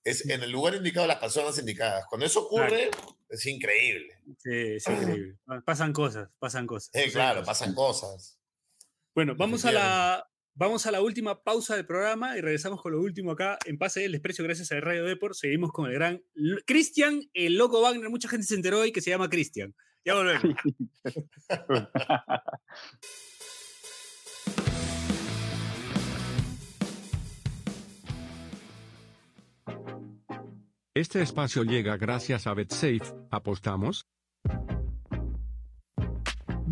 [0.05, 2.05] Es en el lugar indicado, las personas indicadas.
[2.09, 2.91] Cuando eso ocurre,
[3.29, 4.21] es increíble.
[4.39, 5.37] Sí, es increíble.
[5.67, 6.91] Pasan cosas, pasan cosas.
[6.95, 7.47] Sí, pasan claro, cosas.
[7.59, 8.39] pasan cosas.
[9.17, 13.01] Bueno, vamos a la vamos a la última pausa del programa y regresamos con lo
[13.01, 15.35] último acá en Pase del Desprecio gracias a Radio Deport.
[15.35, 16.23] Seguimos con el gran
[16.67, 18.11] Cristian, el loco Wagner.
[18.11, 19.75] Mucha gente se enteró hoy que se llama Cristian.
[20.05, 20.43] Ya volvemos.
[30.95, 33.03] Este espacio llega gracias a BetSafe.
[33.31, 34.07] ¿Apostamos?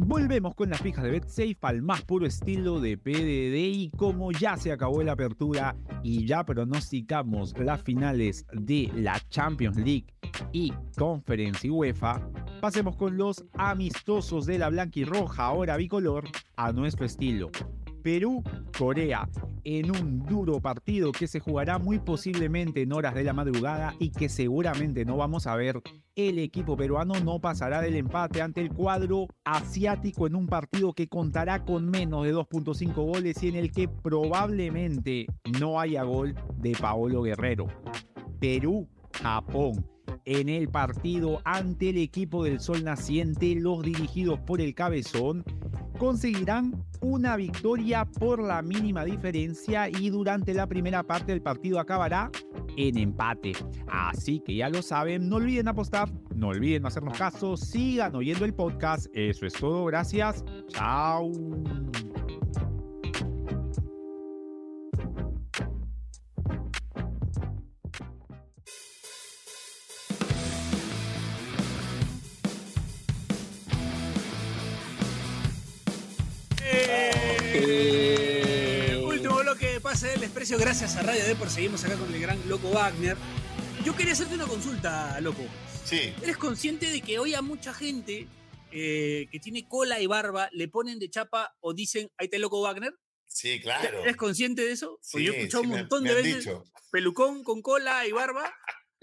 [0.06, 4.58] Volvemos con las fijas de BetSafe al más puro estilo de PDD y como ya
[4.58, 10.06] se acabó la apertura y ya pronosticamos las finales de la Champions League
[10.52, 12.20] y Conference y UEFA,
[12.60, 16.24] pasemos con los amistosos de la blanca y roja, ahora bicolor,
[16.56, 17.50] a nuestro estilo.
[18.04, 18.44] Perú,
[18.78, 19.26] Corea,
[19.64, 24.10] en un duro partido que se jugará muy posiblemente en horas de la madrugada y
[24.10, 25.80] que seguramente no vamos a ver
[26.14, 31.08] el equipo peruano no pasará del empate ante el cuadro asiático en un partido que
[31.08, 35.24] contará con menos de 2.5 goles y en el que probablemente
[35.58, 37.68] no haya gol de Paolo Guerrero.
[38.38, 39.93] Perú, Japón.
[40.24, 45.44] En el partido ante el equipo del Sol Naciente, los dirigidos por el Cabezón
[45.98, 52.30] conseguirán una victoria por la mínima diferencia y durante la primera parte del partido acabará
[52.76, 53.52] en empate.
[53.86, 58.54] Así que ya lo saben, no olviden apostar, no olviden hacernos caso, sigan oyendo el
[58.54, 59.06] podcast.
[59.14, 60.44] Eso es todo, gracias.
[60.68, 61.30] Chao.
[77.56, 81.50] Eh, Último bloque de Pase del Desprecio gracias a Radio Deport.
[81.50, 83.16] Seguimos acá con el gran loco Wagner.
[83.84, 85.42] Yo quería hacerte una consulta, loco.
[85.84, 88.26] Sí, ¿Eres consciente de que hoy a mucha gente
[88.72, 92.60] eh, que tiene cola y barba le ponen de chapa o dicen, ahí te loco
[92.60, 92.92] Wagner?
[93.26, 94.02] sí, claro.
[94.02, 94.98] ¿Eres consciente de eso?
[95.12, 96.64] Porque Sí, yo he escuchado sí, un montón me de veces dicho.
[96.90, 98.52] pelucón con cola y barba.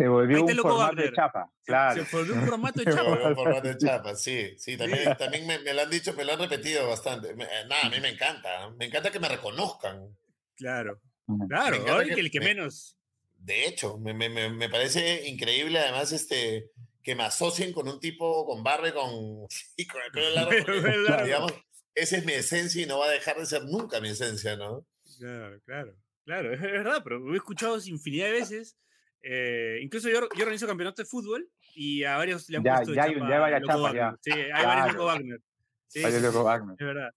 [0.02, 2.06] Se volvió un formato de chapa, Se- claro.
[2.06, 3.04] Se volvió un formato de chapa.
[3.04, 6.24] voy a formar de chapa, sí, sí, también, también me, me lo han dicho, me
[6.26, 7.30] lo han repetido bastante.
[7.32, 7.36] Eh,
[7.70, 10.18] nada, a mí me encanta, me encanta que me reconozcan.
[10.56, 11.00] Claro,
[11.48, 11.78] claro.
[11.98, 12.98] Hoy que- que el que me- menos.
[13.38, 16.70] De hecho, me, me- me- me parece increíble además este,
[17.04, 19.48] que me asocien con un tipo con barba y con,
[19.78, 20.52] y con el pelo largo.
[20.66, 21.54] porque, Claro, digamos,
[21.96, 24.86] esa es mi esencia y no va a dejar de ser nunca mi esencia, ¿no?
[25.20, 25.96] Claro, claro,
[26.26, 28.78] claro, es verdad, pero lo he escuchado infinidad de veces.
[29.24, 32.92] Eh, incluso yo, yo organizo campeonatos de fútbol y a varios le han Ya- puesto
[32.92, 34.02] de ya hay- chapa ya hay varias Loco chapas, Wagner.
[34.02, 34.18] ya.
[34.22, 34.68] Sí, hay Claro.
[34.68, 35.40] varios Loco Wagner.
[35.88, 36.76] Sí, loco sí, Wagner.
[36.80, 37.10] es verdad,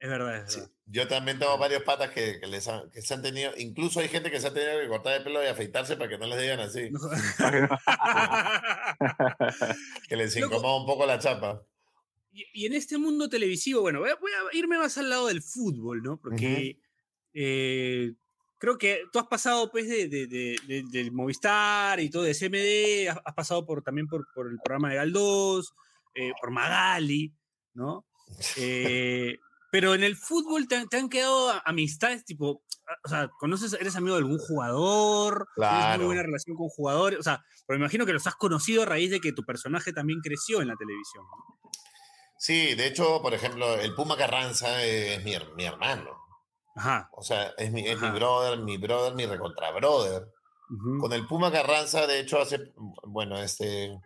[0.00, 0.60] es verdad, es Sí.
[0.60, 0.72] verdad.
[0.86, 4.08] Yo también tengo varios patas que, que les han- que se han tenido, incluso hay
[4.08, 6.40] gente que se ha tenido que cortar el pelo y afeitarse para que no les
[6.40, 7.00] digan así, No.
[10.08, 10.54] que les Loco.
[10.56, 11.62] incomoda un poco la chapa.
[12.32, 15.26] y, y en este mundo televisivo, bueno, voy a, voy a irme más al lado
[15.28, 16.18] del fútbol, ¿no?
[16.18, 16.78] Porque
[17.34, 18.12] eh,
[18.62, 22.32] creo que tú has pasado pues de, de- de- de- del Movistar y todo, de
[22.32, 25.72] CMD, has, has pasado por, también por, por el programa de Galdós,
[26.14, 27.34] eh, por Magali,
[27.74, 28.04] ¿no?
[28.56, 29.38] Eh,
[29.72, 32.62] pero en el fútbol te, han- te han quedado amistades tipo,
[33.04, 35.48] o sea, ¿conoces, eres amigo de algún jugador?
[35.56, 35.98] ¿Tienes Claro.
[35.98, 37.18] muy buena relación con jugadores?
[37.18, 39.92] O sea, pero me imagino que los has conocido a raíz de que tu personaje
[39.92, 41.24] también creció en la televisión.
[41.24, 41.70] ¿no?
[42.38, 46.21] Sí, de hecho, por ejemplo, el Puma Carranza es mi, her- mi hermano.
[46.74, 47.08] Ajá.
[47.12, 50.28] O sea, es mi, es mi brother, mi brother, mi recontra brother.
[50.70, 50.98] ujú.
[51.00, 52.72] Con el Puma Carranza, de hecho, hace,
[53.04, 53.98] bueno, este,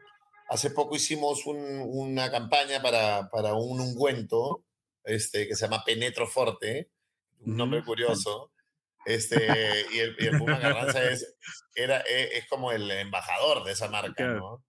[0.48, 4.64] hace poco hicimos un- una campaña para, para un ungüento
[5.04, 6.90] este, que se llama Penetro Forte,
[7.40, 7.86] un nombre Ujú.
[7.88, 8.50] curioso.
[9.04, 11.36] Este, y, el, y el Puma Carranza es,
[11.76, 14.38] era, e- es, como el embajador de esa marca, Claro.
[14.40, 14.64] ¿no?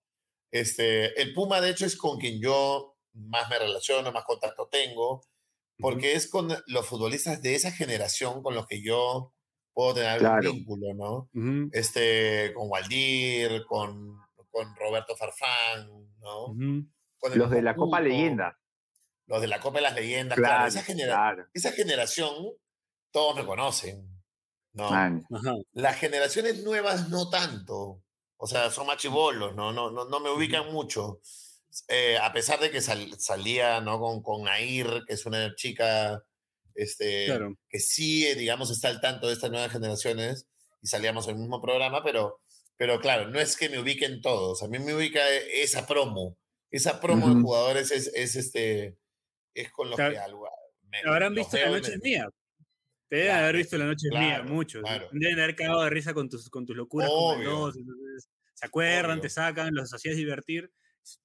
[0.52, 5.24] Este, el Puma, de hecho, es con quien yo más me relaciono, más contacto tengo,
[5.80, 9.34] porque es con los futbolistas de esa generación con los que yo
[9.74, 10.52] puedo tener algún Claro.
[10.54, 11.30] vínculo, ¿no?
[11.72, 14.18] Este, con Waldir, con,
[14.50, 15.88] con Roberto Farfán,
[16.20, 16.56] ¿no?
[17.36, 18.58] Los de la Copa Cuco, Leyenda.
[19.28, 20.54] Los de la Copa de las Leyendas, claro.
[20.56, 21.46] Claro, Esa, genera- claro.
[21.54, 22.34] esa generación,
[23.12, 24.08] todos me conocen,
[24.74, 24.90] ¿no?
[25.74, 28.02] Las generaciones nuevas no tanto.
[28.40, 29.74] O sea, son machibolos, ¿no?
[29.74, 31.20] No, no, no me ubican mucho.
[31.90, 34.00] Eh, a pesar de que sal- salía, ¿no?
[34.00, 36.24] Con, con Nair, que es una chica
[36.80, 37.56] Este, Claro.
[37.70, 40.48] que sí, digamos, está al tanto de estas nuevas generaciones
[40.80, 42.40] y salíamos en el mismo programa, pero,
[42.76, 44.62] pero claro, no es que me ubiquen todos.
[44.62, 46.38] A mí me ubica eh, esa promo.
[46.70, 47.42] Esa promo de Ujú.
[47.42, 48.96] jugadores es, es, este,
[49.56, 50.14] es con los Claro.
[50.14, 50.48] que algo.
[50.84, 52.30] me- Habrán visto La Noche es Mía.
[53.10, 54.84] Te deben Claro, haber visto La Noche es Mía, muchos.
[55.14, 57.84] Deben haber cagado de risa con tus, con tus locuras entonces,
[58.54, 59.22] se acuerdan, Obvio.
[59.24, 60.72] te sacan, los hacías divertir.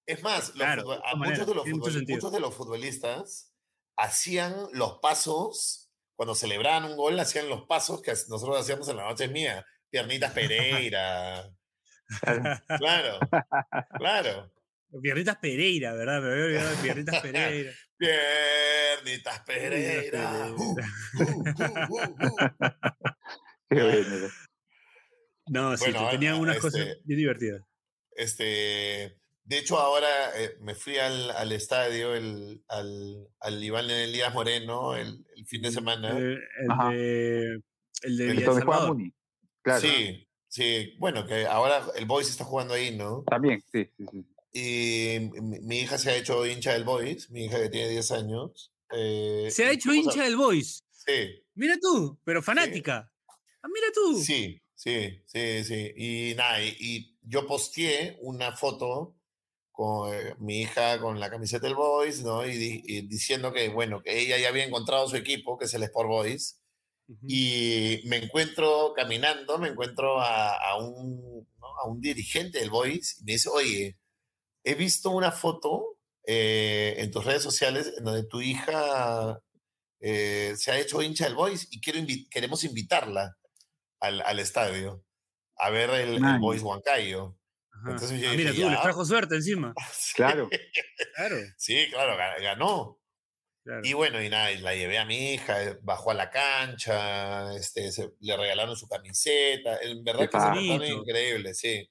[0.07, 2.17] Es más, Claro, de muchos, de los tiene mucho futbol- sentido.
[2.17, 3.53] muchos de los futbolistas
[3.97, 9.05] hacían los pasos, cuando celebraban un gol, hacían los pasos que nosotros hacíamos en la
[9.09, 9.65] noche mía.
[9.91, 11.51] Piernitas Pereira.
[12.79, 13.19] Claro,
[13.99, 14.53] claro.
[15.03, 16.21] Pierritas Pereira, ¿verdad?
[16.21, 17.73] Me había olvidado de Pierritas Pereira.
[17.97, 20.49] Piernitas Pereira.
[20.59, 20.75] Uh,
[21.23, 22.49] uh, uh.
[23.71, 24.29] Qué bueno.
[25.47, 27.63] No, sí, Bueno, tenían unas este, cosas bien divertidas.
[28.15, 30.09] Este, de hecho, ahora
[30.41, 35.63] eh, me fui al, al estadio, el, al, al Iván Elías Moreno, el, el fin
[35.63, 36.11] de semana.
[36.17, 36.91] El, el Ajá.
[36.91, 37.61] de,
[38.03, 38.89] el de El Villa El Donde juega Salvador.
[38.97, 39.13] Muni.
[39.63, 39.81] Claro.
[39.81, 40.95] Sí, sí.
[40.99, 43.25] Bueno, que ahora el Boys está jugando ahí, ¿no?
[43.29, 44.27] También, sí, sí, sí.
[44.55, 48.13] Y mi, mi hija se ha hecho hincha del Boys, mi hija que tiene 10
[48.13, 48.73] años.
[48.95, 50.85] eh, Se ha hecho a- hincha del Boys.
[50.91, 53.11] Sí, Mira tú, pero fanática.
[53.63, 54.21] Ah, mira tú.
[54.23, 55.93] sí, sí, sí, sí.
[55.97, 59.17] Y nada, y, y yo posteé una foto
[59.83, 62.47] con eh, mi hija con la camiseta del Boys, ¿no?
[62.47, 65.75] Y, di- y diciendo que, bueno, que ella ya había encontrado su equipo, que es
[65.75, 66.59] el Sport Boys.
[67.29, 71.67] Y me encuentro caminando, me encuentro a, a un, ¿no?
[71.83, 73.99] a un dirigente del Boys y me dice, oye,
[74.65, 79.41] he visto una foto eh, en tus redes sociales en donde tu hija
[80.01, 83.37] eh, se ha hecho hincha del Boys y quiero invi- queremos invitarla
[84.01, 85.05] al, al estadio
[85.57, 86.41] a ver el, el.
[86.41, 87.37] Boys Huancayo.
[87.91, 88.71] Entonces yo Ah, dije, mira tú, ya.
[88.71, 89.75] les trajo suerte encima.
[90.17, 90.49] Claro.
[91.17, 92.99] Claro, Sí, claro, ga- ganó.
[93.65, 93.81] claro.
[93.85, 97.55] Y bueno, y nada, y la llevé a mi hija, eh, bajó a la cancha,
[97.57, 100.97] este, se- le regalaron su camiseta, en verdad Qué que se portaron bonito.
[101.03, 101.89] increíble, sí.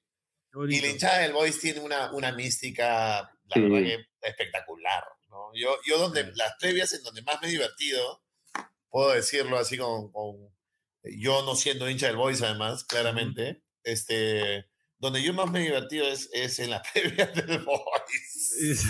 [0.68, 3.60] Y la hinchada del Boys tiene una, una mística, la Sí.
[3.62, 5.02] verdad que espectacular.
[5.30, 5.50] ¿no?
[5.54, 6.30] Yo, yo donde, Sí.
[6.34, 8.22] las previas en donde más me he divertido,
[8.90, 10.52] puedo decirlo así con, con-
[11.04, 14.66] yo no siendo hincha del Boys además, claramente, este,
[15.02, 18.86] donde yo más me he divertido es, es en las previas del Boys.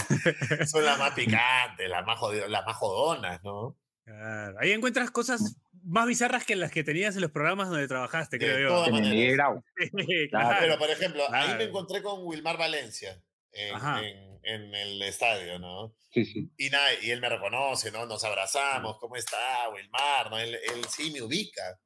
[0.70, 3.76] Son las más picantes, las más, jodido- las más jodonas, ¿no?
[4.04, 4.56] Claro.
[4.60, 8.44] Ahí encuentras cosas más bizarras que las que tenías en los programas donde trabajaste, De
[8.44, 8.92] creo yo.
[8.92, 9.64] Miguel Grau.
[10.30, 10.56] Claro.
[10.60, 11.62] Pero, por ejemplo, ahí me Claro.
[11.64, 13.20] encontré con Wilmar Valencia
[13.52, 15.94] en, en- en el estadio, ¿no?
[16.12, 16.50] Sí, sí.
[16.58, 18.06] Y, nada, y él me reconoce, ¿no?
[18.06, 20.30] Nos abrazamos, ¿cómo está Wilmar?
[20.30, 20.38] ¿no?
[20.38, 21.78] Él, él sí me ubica,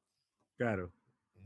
[0.57, 0.91] Claro.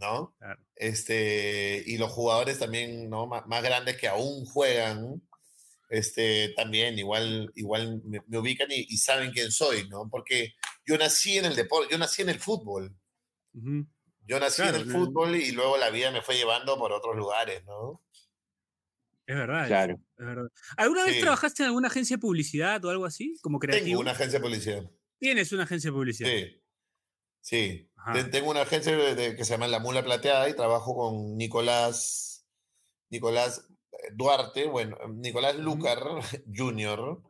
[0.02, 0.36] ¿No?
[0.40, 0.62] Claro.
[0.76, 3.28] Este, y los jugadores también, ¿no?
[3.28, 5.22] Má- más, grandes que aún juegan,
[5.90, 10.10] este, también igual, igual me, me ubican y, y saben quién soy, ¿no?
[10.10, 10.54] Porque
[10.86, 12.94] yo nací en el deporte, yo nací en el fútbol.
[13.54, 16.92] Yo nací Claro, en el no- fútbol y luego la vida me fue llevando por
[16.92, 18.04] otros lugares, ¿no?
[19.28, 19.68] Es verdad.
[19.68, 19.94] Claro.
[19.94, 20.48] eso, es verdad.
[20.78, 23.36] ¿Alguna vez trabajaste en alguna agencia de publicidad o algo así?
[23.42, 23.86] Como creativo.
[23.86, 24.92] Tengo una agencia de publicidad.
[25.20, 26.30] Tienes una agencia de publicidad.
[26.30, 26.62] Sí.
[27.44, 27.91] Sí.
[28.06, 28.30] Ajá.
[28.32, 32.46] Tengo una agencia de- de- que se llama La Mula Plateada y trabajo con Nicolás,
[33.10, 35.56] Nicolás eh, Duarte, bueno, Nicolás.
[35.58, 36.00] Lucar
[36.56, 37.22] Jr.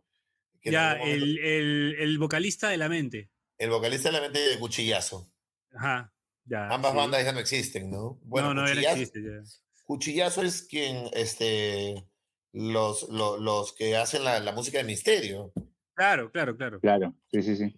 [0.61, 3.30] que Ya, el, el, el vocalista de la mente.
[3.57, 5.32] el vocalista de la mente de Cuchillazo.
[5.76, 6.13] Ajá.
[6.45, 6.97] Ya, Ambas sí.
[6.97, 8.19] bandas ya no existen, ¿no?
[8.24, 9.22] Bueno, no, no, ya no Cuchillazo, existe.
[9.22, 9.84] Ya.
[9.84, 12.07] Cuchillazo es quien, este,
[12.53, 15.51] los, lo- los, que hacen la, la música de misterio.
[15.95, 16.80] Claro, claro, claro.
[16.80, 17.13] Claro.
[17.32, 17.76] Sí, sí, sí.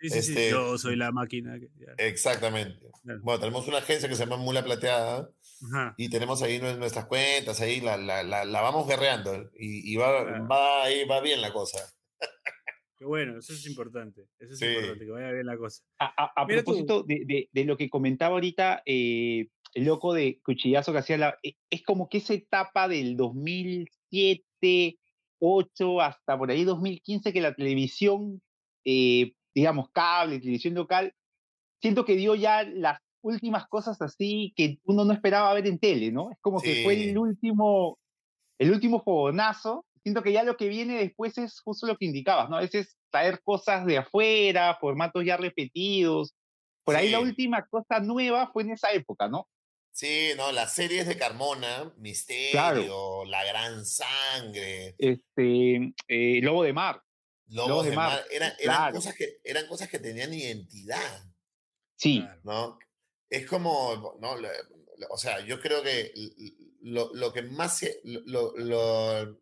[0.00, 0.30] Sí, sí, sí.
[0.32, 1.58] Este- Yo soy la máquina.
[1.58, 1.92] que- ya.
[1.98, 2.86] Exactamente.
[3.02, 3.20] Claro.
[3.22, 5.28] Bueno, tenemos una agencia que se llama Mula Plateada
[5.72, 5.94] Ajá.
[5.98, 9.96] y tenemos ahí nue- nuestras cuentas, ahí la, la, la, la vamos guerreando y, y
[9.96, 10.48] va, Claro.
[10.48, 11.78] va, ahí, va bien la cosa.
[12.98, 14.26] Qué bueno, eso es importante.
[14.38, 14.66] Eso es Sí.
[14.66, 15.82] importante, que vaya bien la cosa.
[15.98, 20.98] A, propósito de, de- de lo que comentaba ahorita eh, el loco de Cuchillazo que
[20.98, 21.38] hacía la...
[21.42, 24.98] e- Es como que esa etapa del 2007,
[25.38, 28.42] 8 hasta por ahí 2015 que la televisión,
[28.84, 31.12] eh, digamos, cable, televisión local,
[31.80, 36.10] siento que dio ya las últimas cosas así que uno no esperaba ver en tele,
[36.12, 36.30] ¿no?
[36.30, 37.10] Es como que fue Sí.
[37.10, 37.98] el último,
[38.58, 39.84] el último fogonazo.
[40.02, 42.56] Siento que ya lo que viene después es justo lo que indicabas, ¿no?
[42.56, 46.34] A veces traer cosas de afuera, formatos ya repetidos.
[46.84, 47.24] Por ahí la Sí.
[47.24, 49.46] última cosa nueva fue en esa época, ¿no?
[49.92, 57.02] Sí, no, las series de Carmona, Misterio, La Gran Sangre, Este, eh, Lobo de Mar.
[57.50, 58.94] Lobos de de Mar, Mar, eran, eran claro.
[58.96, 61.24] cosas que, eran cosas que tenían identidad.
[61.96, 62.24] Sí.
[62.44, 62.78] ¿no?
[63.28, 64.34] Es como, ¿no?
[65.10, 66.12] O sea, yo creo que
[66.82, 69.40] lo, lo que más, se- lo, lo-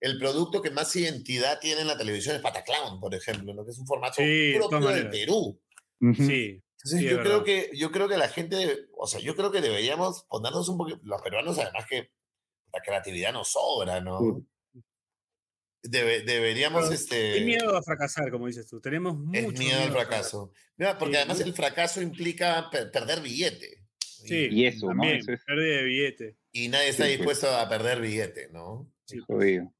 [0.00, 3.64] el producto que más identidad tiene en la televisión es Pataclown, por ejemplo, ¿no?
[3.64, 5.10] que es un formato Sí, propio de maneras.
[5.10, 5.60] Perú.
[6.14, 6.62] Sí.
[6.84, 9.60] Entonces Sí, yo creo que yo creo que la gente, o sea, yo creo que
[9.60, 12.12] deberíamos ponernos un poquito, los peruanos además que
[12.72, 14.20] la creatividad nos sobra, ¿no?
[14.20, 14.46] Sí.
[15.82, 18.80] Debe- deberíamos, Pero este, Hay miedo a fracasar, como dices tú.
[18.80, 20.52] Tenemos mucho es miedo al a fracaso.
[20.76, 23.84] Mira, porque Sí, además el fracaso implica per- perder billete.
[24.00, 24.92] Sí, Y eso, ¿no?
[24.92, 26.36] también, Eso es pérdida de billete.
[26.52, 27.18] Y nadie está Sí, pues.
[27.18, 28.92] dispuesto a perder billete, ¿no?
[29.04, 29.72] Sí, jodido.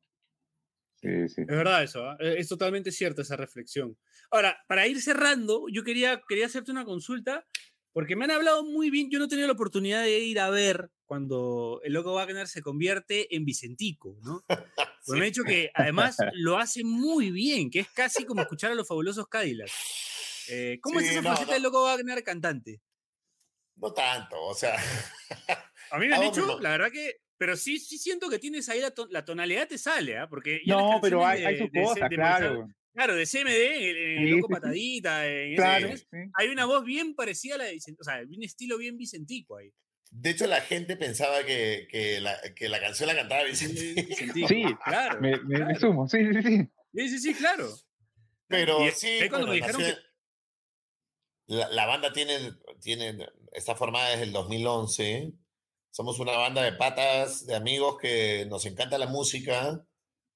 [1.00, 1.40] Sí, sí.
[1.42, 2.12] Es verdad eso.
[2.20, 3.96] Eh, es totalmente cierta esa reflexión.
[4.30, 7.46] Ahora, para ir cerrando, yo quería, quería hacerte una consulta,
[7.96, 10.50] porque me han hablado muy bien, yo no he tenido la oportunidad de ir a
[10.50, 14.44] ver cuando el Loco Wagner se convierte en Vicentico, ¿no?
[15.08, 18.74] Me han dicho que además lo hace muy bien, que es casi como escuchar a
[18.74, 19.72] los fabulosos Cadillacs.
[20.50, 21.54] Eh, ¿Cómo es Sí, esa no, faceta no.
[21.54, 22.82] del Loco Wagner cantante?
[23.76, 24.76] No tanto, o sea,
[25.90, 27.16] A mí me han dicho, la verdad que...
[27.38, 30.28] Pero sí, sí siento que tienes ahí la, to- la tonalidad te sale, ¿ah?
[30.28, 33.14] Porque ya las No, pero hay, hay de- sus de- de cosas, Movistar- claro.
[33.14, 34.48] De CMD, Sí, Loco.
[34.48, 35.90] Patadita, en Claro.
[36.34, 39.56] hay una voz bien parecida a la de Vicentico, o sea, un estilo bien vicentico
[39.58, 39.70] ahí.
[40.10, 44.02] de hecho la gente pensaba que, que, la, que la canción la cantaba Vicente.
[44.02, 45.20] Vicentico, Sí, claro.
[45.20, 46.68] Me, me- sumo, sí, sí, sí.
[46.94, 47.68] Sí, sí, sí, claro.
[48.48, 50.02] Pero Y sí, ahí cuando bueno, me dijeron nació-
[51.48, 52.38] la, la banda tiene,
[52.80, 53.18] tiene,
[53.52, 55.32] está formada desde el 2011.
[55.90, 59.86] Somos una banda de patas, de amigos que nos encanta la música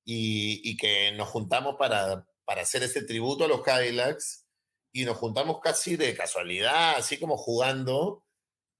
[0.05, 4.45] y, y que nos juntamos para, para hacer este tributo a los Cadillacs.
[4.93, 8.25] Y nos juntamos casi de casualidad, así como jugando.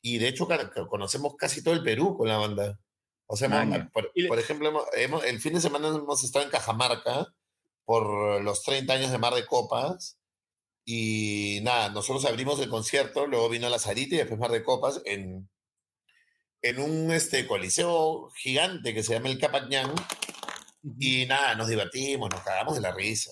[0.03, 0.49] Y de hecho
[0.89, 2.81] conocemos casi todo el Perú con la banda.
[3.27, 3.89] O sea, hemos- Maña.
[3.95, 7.33] por, por ejemplo, hemos- hemos- el fin de semana hemos estado en Cajamarca
[7.85, 10.19] por los 30 años de Mar de Copas.
[10.85, 15.01] Y nada, nosotros abrimos el concierto, luego vino la Sarita y después Mar de Copas
[15.05, 15.49] en,
[16.63, 19.95] en un este, coliseo gigante que se llama el Capañán.
[20.99, 23.31] Y nada, nos divertimos, nos cagamos de la risa.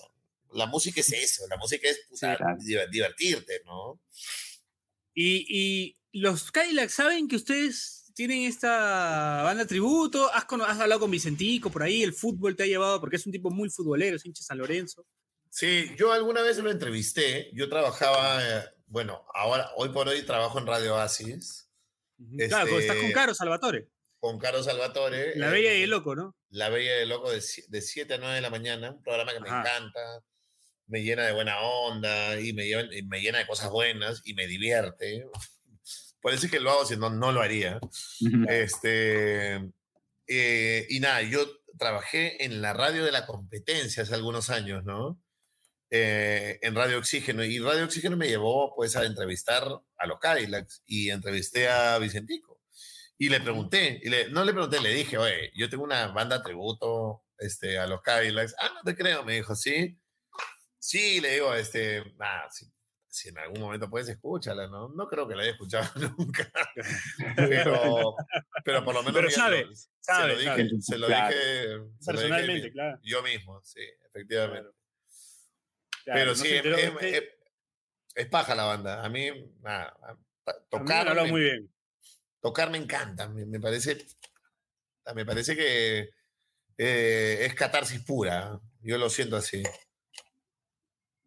[0.53, 2.57] La música es eso, la música es claro.
[2.89, 3.99] divertirte, ¿no?
[5.13, 10.29] Y, y los Cadillacs saben que ustedes tienen esta banda tributo.
[10.33, 13.31] ¿Has, has hablado con Vicentico por ahí, el fútbol te ha llevado, porque es un
[13.31, 15.05] tipo muy futbolero, es hincha de San Lorenzo.
[15.49, 17.49] Sí, yo alguna vez lo entrevisté.
[17.53, 20.95] Yo trabajaba, eh, bueno, ahora, hoy por hoy trabajo en Radio.
[20.95, 21.09] Claro,
[22.69, 23.89] porque estás con Este, Caro Salvatore,
[24.19, 25.35] con Carlos Salvatore.
[25.37, 26.35] la eh, bella y el loco, ¿no?
[26.49, 29.39] La Bella y el Loco de 7 a 9 de la mañana, un programa que
[29.39, 30.23] me encanta,
[30.89, 34.33] me llena de buena onda y me, lleva- y me llena de cosas buenas y
[34.33, 35.25] me divierte.
[36.21, 37.79] Por eso es que lo hago, si no, no lo haría.
[38.49, 39.55] Este,
[40.27, 41.39] eh, y nada, yo
[41.77, 45.21] trabajé en la radio de la competencia hace algunos años, ¿no?
[45.91, 47.43] Eh, en Radio Oxígeno.
[47.43, 49.65] Y Radio Oxígeno me llevó pues a entrevistar
[49.97, 52.59] a los Cadillacs y entrevisté a Vicentico.
[53.17, 56.41] Y le pregunté, y le- no le pregunté, le dije, oye, yo tengo una banda
[56.43, 58.55] tributo este, a los Cadillacs.
[58.59, 59.97] Ah, no te creo, me dijo, sí.
[60.79, 62.65] Sí, le digo, este, nada, si,
[63.07, 64.89] si en algún momento puedes escúchala, ¿no?
[64.89, 66.49] No creo que la haya escuchado nunca.
[67.35, 68.15] pero,
[68.63, 70.81] pero por lo menos Pero sabe, lo- sabe, se lo dije, sabe.
[70.81, 71.27] se lo Claro.
[71.27, 72.99] dije, se lo dije Personalmente, claro.
[73.03, 74.69] yo mismo, sí, efectivamente.
[76.05, 77.13] Claro, pero no sí, es, enteró es- usted.
[77.15, 77.23] es-
[78.15, 79.03] es paja la banda.
[79.05, 79.29] A mí,
[79.61, 79.95] nada,
[80.69, 81.69] tocar, me, muy bien.
[82.41, 84.05] tocar me encanta, me, me parece,
[85.13, 86.09] me parece que
[86.77, 88.59] eh, es catarsis pura.
[88.81, 89.61] Yo lo siento así.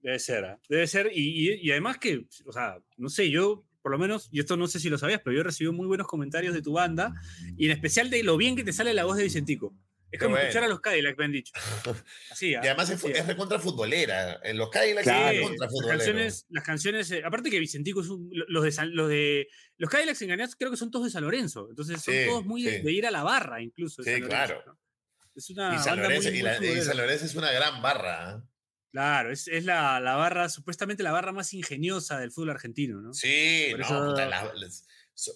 [0.03, 0.61] Debe ser, ¿ah?
[0.68, 1.11] debe ser.
[1.14, 4.57] Y, y- y además que, o sea, no sé, yo, por lo menos, y esto
[4.57, 7.14] no sé si lo sabías, pero yo he recibido muy buenos comentarios de tu banda,
[7.57, 9.74] y en especial de lo bien que te sale la voz de Vicentico.
[10.11, 10.42] Es como bueno.
[10.46, 11.53] escuchar a los Cadillacs, me han dicho.
[12.30, 12.61] Así, ¿ah?
[12.62, 14.40] Y además es, Así, es recontra futbolera.
[14.44, 15.30] En los Cadillacs Claro.
[15.30, 18.94] es recontra las canciones, las canciones eh, aparte que Vicentico es un, los de San-
[18.94, 19.48] los de
[19.78, 22.62] los Cadillacs engañados creo que son todos de San Lorenzo, entonces son Sí, todos muy
[22.62, 22.82] de, sí.
[22.82, 24.03] de ir a la barra incluso.
[24.03, 24.62] Sí, Lorenzo, claro.
[24.66, 24.78] ¿no?
[25.34, 26.84] Es una Y San, banda muy- Lorenzo, y muy y futbolera.
[26.84, 28.36] San Lorenzo es una gran barra.
[28.36, 28.48] ¿eh?
[28.93, 33.12] Claro, es, es la, la barra, supuestamente la barra más ingeniosa del fútbol argentino, ¿no?
[33.14, 34.26] Sí, Por no, eso- puta,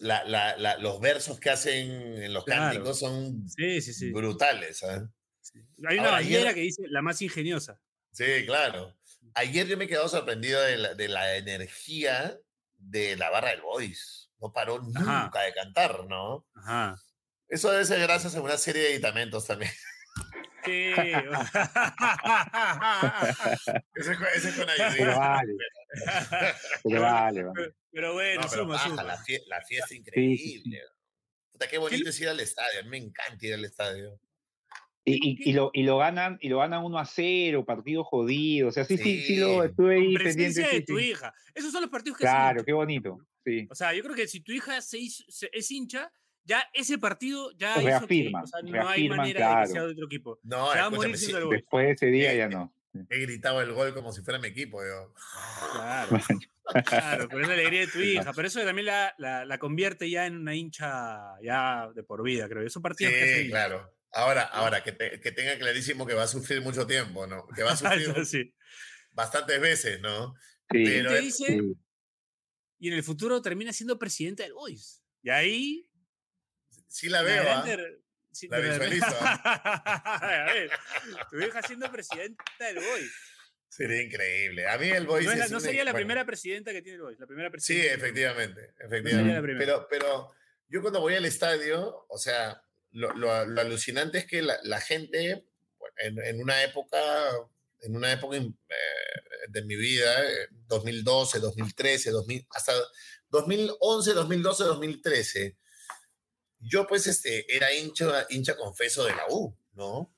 [0.01, 1.91] la- la- los versos que hacen
[2.23, 2.63] en los Claro.
[2.65, 4.11] cánticos son Sí, sí, sí.
[4.13, 4.83] brutales.
[4.83, 5.01] ¿eh?
[5.87, 7.81] Hay una Ahora, bandera ayer- que dice la más ingeniosa.
[8.13, 8.95] Sí, claro.
[9.35, 12.39] Ayer yo me he quedado sorprendido de la, de la energía
[12.79, 14.31] de la barra del Boys.
[14.41, 15.25] No paró Ajá.
[15.25, 16.47] nunca de cantar, ¿no?
[16.55, 17.01] Ajá.
[17.49, 19.71] Eso debe ser gracias a una serie de editamentos también.
[20.67, 20.93] Sí.
[23.97, 24.95] ese, es con- ese es con ayudita.
[24.99, 25.53] Pero vale,
[26.83, 27.53] pero vale, vale.
[27.55, 29.03] pero, pero bueno, No, pero suma, baja, suma.
[29.05, 30.01] la, fie- la fiesta sí, sí.
[30.01, 30.81] increíble.
[31.53, 32.81] Puta, qué bonito ¿Qué- es ir al estadio.
[32.81, 34.21] A mí me encanta ir al estadio.
[35.09, 38.69] Y, y, y lo, y lo ganan, y lo ganan 1 a 0, partido jodido.
[38.69, 39.69] O sea, sí, sí, sí, lo Sí.
[39.69, 40.63] estuve Con ahí presencia pendiente.
[40.63, 41.05] de sí, tu sí.
[41.11, 41.33] hija.
[41.55, 43.19] Esos son los partidos que hacen Claro, qué bonito.
[43.45, 43.69] Sí.
[43.71, 46.11] O sea, yo creo que si tu hija se hizo- se- es hincha,
[46.47, 49.73] ya ese partido ya Lo hizo que- reafirman, o sea, no hay manera de que
[49.73, 50.39] sea de otro equipo.
[50.45, 51.61] No, se va a escúchame, morir sí, siendo el Boys.
[51.61, 52.73] Después de ese día Eh, ya no.
[53.11, 54.81] he gritado el gol como si fuera mi equipo.
[54.83, 55.13] Yo.
[55.73, 56.19] Claro.
[56.85, 57.99] Claro, pero es la alegría de tu
[58.31, 58.33] hija.
[58.33, 62.49] Pero eso también la, la, la convierte ya en una hincha ya de por vida,
[62.49, 62.63] creo.
[62.67, 63.93] Esos partidos que Sí, hace- claro.
[64.13, 67.47] Ahora, ahora que, te- que tenga clarísimo que va a sufrir mucho tiempo, ¿no?
[67.49, 68.55] Que va a sufrir Sí.
[69.13, 70.35] bastantes veces, ¿no?
[70.71, 71.61] Sí, Pero Te dice, sí.
[72.79, 75.03] y en el futuro termina siendo presidente del Boys.
[75.23, 75.86] Y ahí.
[76.89, 77.61] Sí la veo, ¿ah?
[77.61, 77.99] adelante,
[78.33, 80.71] sí, La visualizo, A ver,
[81.31, 83.13] tu hija siendo presidenta del Boys.
[83.69, 84.67] Sería increíble.
[84.69, 87.03] A mí el Boys No, es la- sería la bueno, primera presidenta que tiene el
[87.03, 87.19] Boys.
[87.19, 87.95] La primera Sí, presidenta.
[87.95, 89.35] efectivamente, sería efectivamente.
[89.35, 89.59] la primera.
[89.67, 90.33] Pero, pero
[90.69, 92.63] yo cuando voy al estadio, o sea,
[92.93, 95.45] lo, lo- lo alucinante es que la, la gente,
[95.99, 96.99] en, en una época,
[97.83, 98.47] en una época eh,
[99.49, 102.73] de mi vida, eh, 2012, 2013, 2000, hasta
[103.29, 105.57] 2011, 2012, 2013,
[106.67, 110.13] yo pues este, era hincha, hincha confeso de la U, ¿no?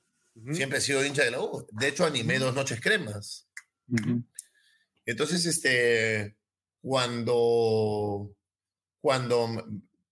[0.53, 1.67] Siempre he sido hincha de la U.
[1.71, 3.47] De hecho, animé dos noches cremas.
[3.89, 4.23] Ujú.
[5.05, 6.37] Entonces, este,
[6.81, 8.35] cuando,
[9.01, 9.65] cuando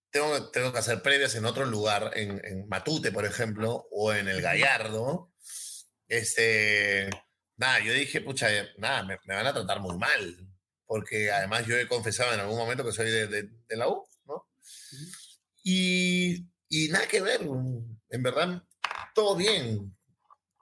[0.10, 4.28] tengo, tengo que hacer previas en otro lugar, en, en Matute, por ejemplo, o en
[4.28, 5.32] el Gallardo,
[6.08, 7.10] este,
[7.58, 10.50] nada, yo dije, pucha, nada, me, me van a tratar muy mal,
[10.86, 14.06] porque además yo he confesado en algún momento que soy de, de- de la U,
[14.26, 14.48] ¿no?
[15.70, 18.64] Y, y nada que ver, en verdad,
[19.14, 19.94] todo bien,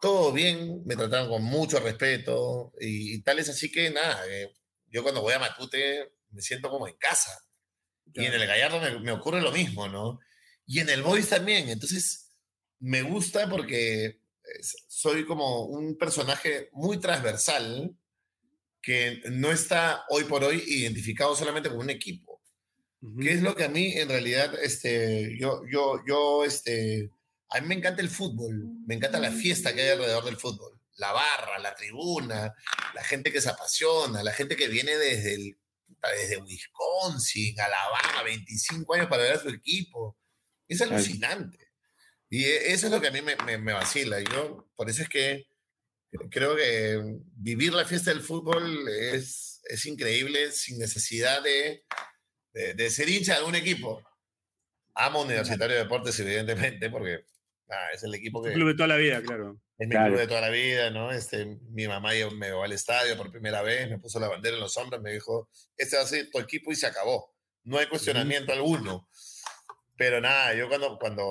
[0.01, 4.51] todo bien, me trataron con mucho respeto y, tal es así que nada, eh,
[4.88, 7.39] yo cuando voy a Matute me siento como en casa.
[8.16, 10.20] Y en el Gallardo me, me ocurre lo mismo, ¿no?
[10.66, 11.70] Y en el Boys también.
[11.70, 12.32] Entonces,
[12.80, 14.22] me gusta porque
[14.88, 17.95] soy como un personaje muy transversal
[18.82, 22.24] que no está hoy por hoy identificado solamente con un equipo.
[23.06, 23.20] Ujú.
[23.20, 27.12] ¿Qué es lo que a mí en realidad, este, yo, yo, yo, este,
[27.49, 30.80] a mí me encanta el fútbol, me encanta la fiesta que hay alrededor del fútbol,
[30.97, 32.53] la barra, la tribuna,
[32.93, 35.58] la gente que se apasiona, la gente que viene desde el,
[36.18, 40.18] desde Wisconsin, Alabama, 25 años para ver a su equipo.
[40.68, 41.60] Es alucinante.
[42.30, 44.20] Y e- eso es lo que a mí me, me, me vacila.
[44.20, 45.45] Yo, por eso es que
[46.32, 51.86] creo que vivir la fiesta del fútbol es, es increíble sin necesidad de,
[52.56, 54.01] de, de ser hincha de algún equipo.
[54.95, 57.26] Amo Universitario de Deportes, evidentemente, porque
[57.70, 59.60] ah, es el equipo que club de toda la vida, claro.
[59.78, 60.08] es mi Claro.
[60.08, 61.12] club de toda la vida, ¿no?
[61.12, 64.62] Este, mi mamá me llevó al estadio por primera vez, me puso la bandera en
[64.62, 67.36] los hombros, me dijo, este va a ser tu equipo y se acabó.
[67.64, 69.10] No hay cuestionamiento alguno.
[69.97, 71.24] Pero nada, yo cuando, cuando,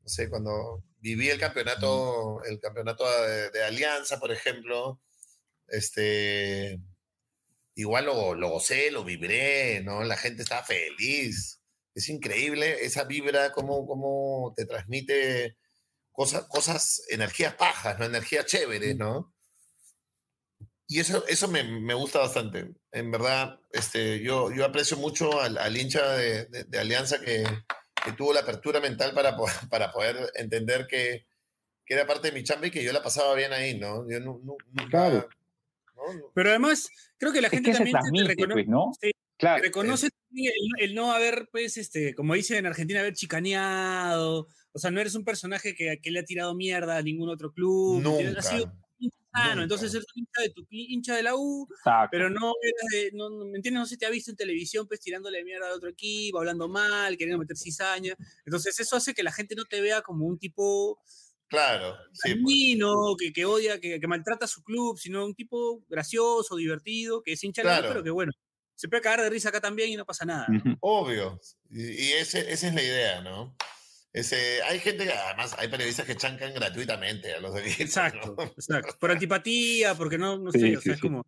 [0.00, 5.00] no sé, cuando viví el campeonato, el campeonato de, de Alianza, por ejemplo,
[5.68, 6.80] este,
[7.74, 10.04] igual lo, lo gocé, lo vibré, ¿no?
[10.04, 11.60] La gente estaba feliz.
[11.94, 15.56] Es increíble esa vibra, cómo, cómo te transmite
[16.12, 18.04] cosas, cosas, energías pajas, ¿no?
[18.06, 19.34] Energías chéveres, ¿no?
[20.86, 22.74] Y eso, eso me, me gusta bastante.
[22.92, 27.44] En verdad, este, yo, yo aprecio mucho al, al hincha de, de- de Alianza que,
[28.04, 29.34] que tuvo la apertura mental para,
[29.70, 31.26] para poder entender que,
[31.86, 34.08] que era parte de mi chamba y que yo la pasaba bien ahí, ¿no?
[34.10, 34.40] Yo nu-
[34.72, 34.88] nunca...
[34.90, 35.28] Claro.
[35.96, 36.12] ¿No?
[36.14, 36.88] No- Pero además,
[37.18, 38.90] creo que la Es gente que también pues, ¿no?
[39.00, 39.62] sí, Claro.
[39.62, 44.48] reconoce también el, el no haber, pues, este, como dicen en Argentina, haber chicaneado.
[44.72, 47.52] O sea, no eres un personaje que, que le ha tirado mierda a ningún otro
[47.52, 48.00] club.
[48.02, 48.38] Nunca.
[48.38, 49.62] Has sido hincha sano, nunca.
[49.64, 52.08] entonces eres un hincha de tu hincha de la U, Exacto.
[52.12, 53.80] pero no, eras de- no, no, ¿me entiendes?
[53.80, 57.16] No se te ha visto en televisión, pues, tirándole mierda a otro equipo, hablando mal,
[57.16, 58.14] queriendo meter cizaña.
[58.46, 61.00] Entonces, eso hace que la gente no te vea como un tipo
[61.48, 62.34] Claro, sí.
[62.36, 63.16] pues.
[63.18, 67.32] que, que odia, que, que maltrata a su club, sino un tipo gracioso, divertido, que
[67.32, 67.88] es hincha de Claro.
[67.88, 68.32] pero que bueno,
[68.74, 70.46] se puede cagar de risa acá también y no pasa nada.
[70.80, 71.40] Obvio.
[71.70, 73.56] Y, y ese, esa es la idea, ¿no?
[74.12, 77.80] Ese, hay gente, que, además, hay periodistas que chancan gratuitamente a los equipos.
[77.80, 78.44] Exacto, ¿no?
[78.44, 78.96] exacto.
[79.00, 81.26] Por antipatía, porque no, no sé, Sí, o sí, sea, es como...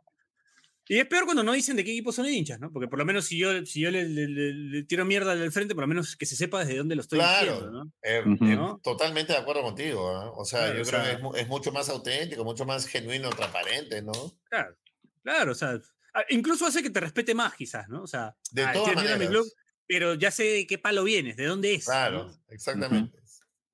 [0.88, 2.72] Y es peor cuando no dicen de qué equipo son hinchas, ¿no?
[2.72, 5.40] Porque por lo menos si yo, si yo le, le- le- le tiro mierda al
[5.40, 7.52] del frente, por lo menos que se sepa desde dónde lo estoy Claro.
[7.54, 7.92] diciendo, ¿no?
[8.02, 8.78] Eh, eh, ¿No?
[8.84, 10.08] totalmente de acuerdo contigo.
[10.08, 10.30] ¿ah?
[10.36, 12.64] O sea, Claro, yo o creo sea- que es, mu- es mucho más auténtico, mucho
[12.64, 14.12] más genuino, transparente, ¿no?
[14.48, 14.76] Claro,
[15.24, 15.80] claro, o sea,
[16.14, 18.02] ah, incluso hace que te respete más quizás, ¿no?
[18.02, 19.28] O sea, De ah, todas mi maneras.
[19.28, 19.46] club,
[19.88, 21.86] pero ya sé de qué palo vienes, de dónde es.
[21.88, 21.92] ¿no?
[21.92, 23.18] Claro, exactamente.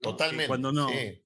[0.00, 0.48] Totalmente.
[0.48, 0.88] Cuando no.
[0.88, 1.21] sí.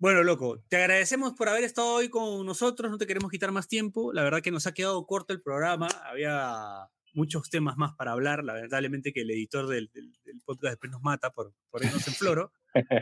[0.00, 3.68] Bueno, loco, te agradecemos por haber estado hoy con nosotros, no te queremos quitar más
[3.68, 4.14] tiempo.
[4.14, 8.42] La verdad que nos ha quedado corto el programa, había muchos temas más para hablar,
[8.42, 12.14] lamentablemente que el editor del, del- del podcast después nos mata por, por irnos en
[12.14, 12.50] floro,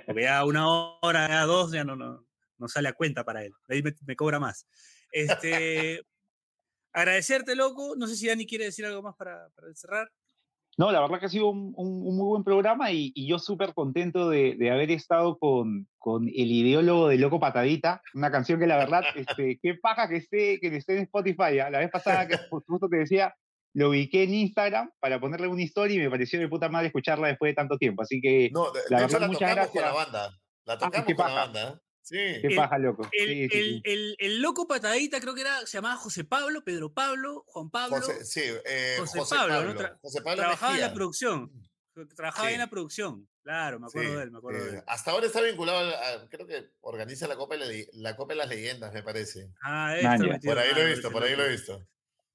[0.06, 2.26] porque ya una hora, ya dos, ya no, no,
[2.56, 4.66] no sale a cuenta para él, ahí me, me cobra más.
[5.12, 6.02] Este,
[6.92, 10.10] agradecerte, loco, no sé si Dani quiere decir algo más para, para cerrar.
[10.78, 13.38] No, la verdad que ha sido un, un- un muy buen programa y, y yo
[13.40, 18.60] súper contento de, de haber estado con, con el ideólogo de Loco Patadita, una canción
[18.60, 21.58] que la verdad, este, qué paja que esté, que esté en Spotify.
[21.58, 21.68] ¿ah?
[21.70, 23.34] La vez pasada que ju- justo te decía,
[23.74, 27.26] lo ubiqué en Instagram para ponerle una historia y me pareció de puta madre escucharla
[27.28, 28.02] después de tanto tiempo.
[28.02, 30.12] Así que No, de, La de hecho verdad, la muchas tocamos con la gracias.
[30.12, 30.38] banda.
[30.64, 31.80] La Ah, tocamos qué con la banda.
[32.08, 32.16] Sí.
[32.16, 33.06] qué El- paja, loco.
[33.12, 33.80] El, Sí, sí, el- sí.
[33.84, 37.96] el- el loco patadita creo que era, se llamaba José Pablo, Pedro Pablo, Juan Pablo.
[37.96, 39.74] José, sí, eh, José José, Pablo, Pablo.
[39.74, 39.80] ¿no?
[39.80, 41.52] Tra- José Pablo trabajaba en la producción.
[42.16, 42.54] Trabajaba Sí.
[42.54, 43.28] en la producción.
[43.42, 44.82] Claro, me acuerdo Sí, de él, me acuerdo de él.
[44.86, 48.32] hasta ahora está vinculado, a- a- creo que organiza la Copa, de la, la Copa
[48.34, 49.50] de las Leyendas, me parece.
[49.62, 51.86] Ah, metido Por ahí lo he visto, por ahí lo he visto.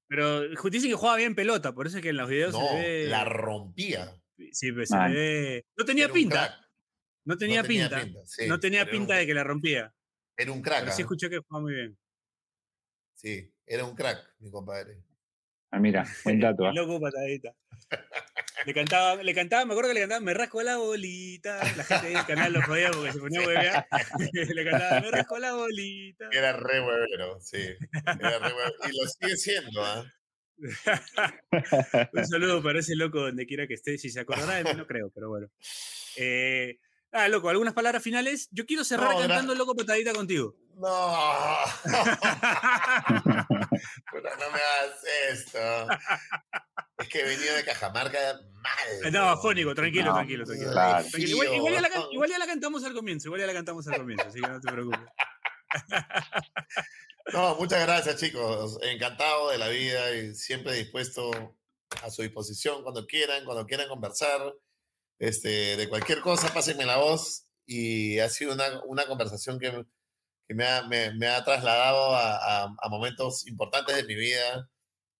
[0.06, 2.74] Pero dicen que juega bien pelota, por eso es que en los videos No, se
[2.76, 3.06] ve.
[3.08, 4.14] la rompía.
[4.52, 5.64] Sí, pues se ve.
[5.76, 6.60] No tenía pinta.
[7.24, 8.04] No tenía No pinta.
[8.26, 9.92] sí, no tenía un- pinta de que la rompía.
[10.36, 10.80] Era un crack.
[10.80, 11.04] Pero sí ¿ah?
[11.04, 11.98] escuché que jugaba muy bien.
[13.14, 14.98] Sí, era un crack, mi compadre.
[15.70, 16.66] Ah, mira, buen dato.
[16.66, 16.72] ¿ah?
[16.74, 17.54] Loco patadita.
[18.66, 21.58] Le cantaba, le cantaba, me acuerdo que le cantaba, me rasco la bolita.
[21.76, 23.86] La gente del canal lo podía porque se ponía a huevear.
[24.54, 26.28] le cantaba, me rasco la bolita.
[26.32, 27.58] Era re huevero, sí.
[27.58, 28.74] Era re huevero.
[28.90, 30.04] Y lo sigue siendo, ¿ah?
[32.12, 33.98] Un saludo para ese loco donde quiera que esté.
[33.98, 35.48] Si se acordará de mí, no creo, pero bueno.
[36.16, 36.78] Eh,
[37.14, 38.48] ah, loco, algunas palabras finales.
[38.52, 40.54] Yo quiero cerrar No, cantando Loco Patadita contigo.
[40.76, 41.14] No.
[44.10, 45.58] Puta, no me hagas esto.
[46.98, 48.18] Es que he venido de Cajamarca
[48.60, 49.12] mal.
[49.12, 50.72] No, afónico, tranquilo, No, tranquilo, tranquilo.
[50.72, 51.04] claro.
[51.08, 52.12] Tranquilo, Igual, igual ya la, can- Frío.
[52.12, 54.60] igual ya la cantamos al comienzo, igual ya la cantamos al comienzo, así que no
[54.60, 55.00] te preocupes.
[57.32, 58.78] No, muchas gracias, chicos.
[58.82, 61.30] Encantado de la vida y siempre dispuesto
[62.02, 64.52] a su disposición cuando quieran, cuando quieran conversar.
[65.24, 67.46] Este, de cualquier cosa, pásenme la voz.
[67.66, 69.84] Y ha sido una, una conversación que,
[70.46, 74.68] que me, ha, me- me ha trasladado a, a- a momentos importantes de mi vida,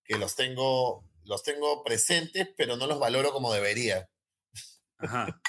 [0.04, 4.08] que los tengo, los tengo presentes, pero no los valoro como debería.
[4.98, 5.40] Ajá.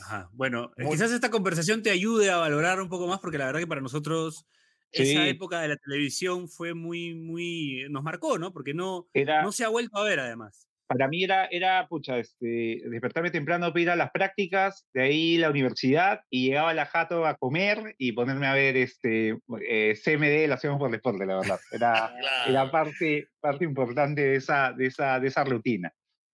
[0.00, 0.28] Ajá.
[0.32, 3.46] Bueno, eh, Muy- quizás esta conversación te ayude a valorar un poco más, porque la
[3.46, 4.44] verdad que para nosotros
[4.92, 8.52] esa época de la televisión fue muy, muy, nos marcó, ¿no?
[8.52, 10.68] Porque no, Era, no se ha vuelto a ver además.
[10.86, 15.36] Para mí era, era pucha, este, despertarme temprano para ir a las prácticas, de ahí
[15.38, 19.94] la universidad, y llegaba a la jato a comer y ponerme a ver este, eh,
[20.02, 21.60] CMD, lo hacemos por el deporte, la verdad.
[21.72, 22.50] Era, Claro.
[22.50, 25.92] era parte, parte importante de esa, de, esa, de esa rutina.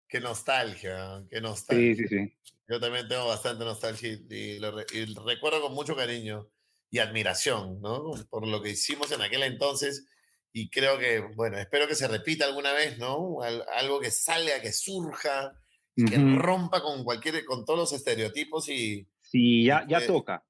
[0.09, 1.95] Qué nostalgia, qué nostalgia.
[1.95, 2.37] Sí, sí, sí.
[2.69, 6.49] Yo también tengo bastante nostalgia y, y lo re- y lo recuerdo con mucho cariño
[6.91, 8.11] y admiración, ¿no?
[8.29, 10.09] Por lo que hicimos en aquel entonces
[10.53, 13.43] y creo que, bueno, espero que se repita alguna vez, ¿no?
[13.43, 15.53] Al- algo que salga, que surja,
[15.97, 20.45] y que rompa con cualquier, con todos los estereotipos y Sí, ya, ya Eh, toca.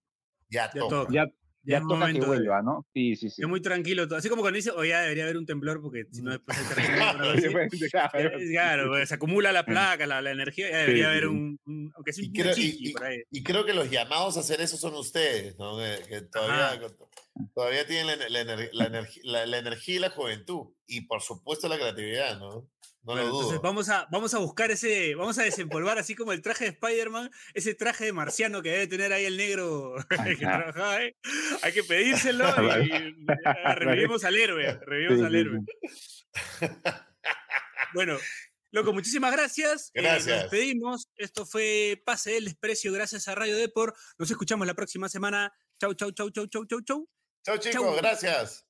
[0.49, 0.97] ya, Ya toca.
[0.97, 1.13] toca.
[1.13, 1.25] Ya,
[1.63, 2.87] Ya ya es toca que momento de- vuelva, ¿no?
[2.95, 3.43] Sí, sí, sí.
[3.43, 4.19] Es muy tranquilo todo.
[4.19, 6.65] Así como cuando dice, o ya debería haber un temblor, porque si no después se.
[7.91, 8.39] Claro.
[8.51, 11.29] Claro, pues, se acumula la placa, la, la energía, ya debería sí, haber sí.
[11.29, 13.23] un, un- aunque sea Y un creo- y- por ahí.
[13.31, 15.77] Y creo que los llamados a hacer eso son ustedes, ¿no?
[15.79, 16.81] Que, que todavía,
[17.55, 20.69] todavía tienen la, la- la energía y la juventud.
[20.87, 22.67] Y por supuesto la creatividad, ¿no?
[23.03, 23.41] No Bueno, lo dudo.
[23.41, 26.71] entonces vamos a, vamos a buscar ese, vamos a desempolvar así como el traje de
[26.71, 31.17] Spider-Man, ese traje de marciano que debe tener ahí el negro que trabajaba ahí.
[31.63, 32.45] Hay que pedírselo
[32.85, 33.25] y
[33.75, 35.61] revivimos al héroe, revivimos Sí, al sí, héroe.
[37.93, 38.19] Bueno,
[38.71, 39.91] loco, muchísimas gracias.
[39.95, 40.27] Eh, Gracias.
[40.29, 41.09] nos despedimos.
[41.17, 43.95] Esto fue Pase del Desprecio gracias a Radio Depor.
[44.19, 45.53] Nos escuchamos la próxima semana.
[45.81, 47.09] Chau, chau, chau, chau, chau, chau, chau.
[47.45, 47.97] Chao chicos, Chau.
[47.97, 48.70] gracias.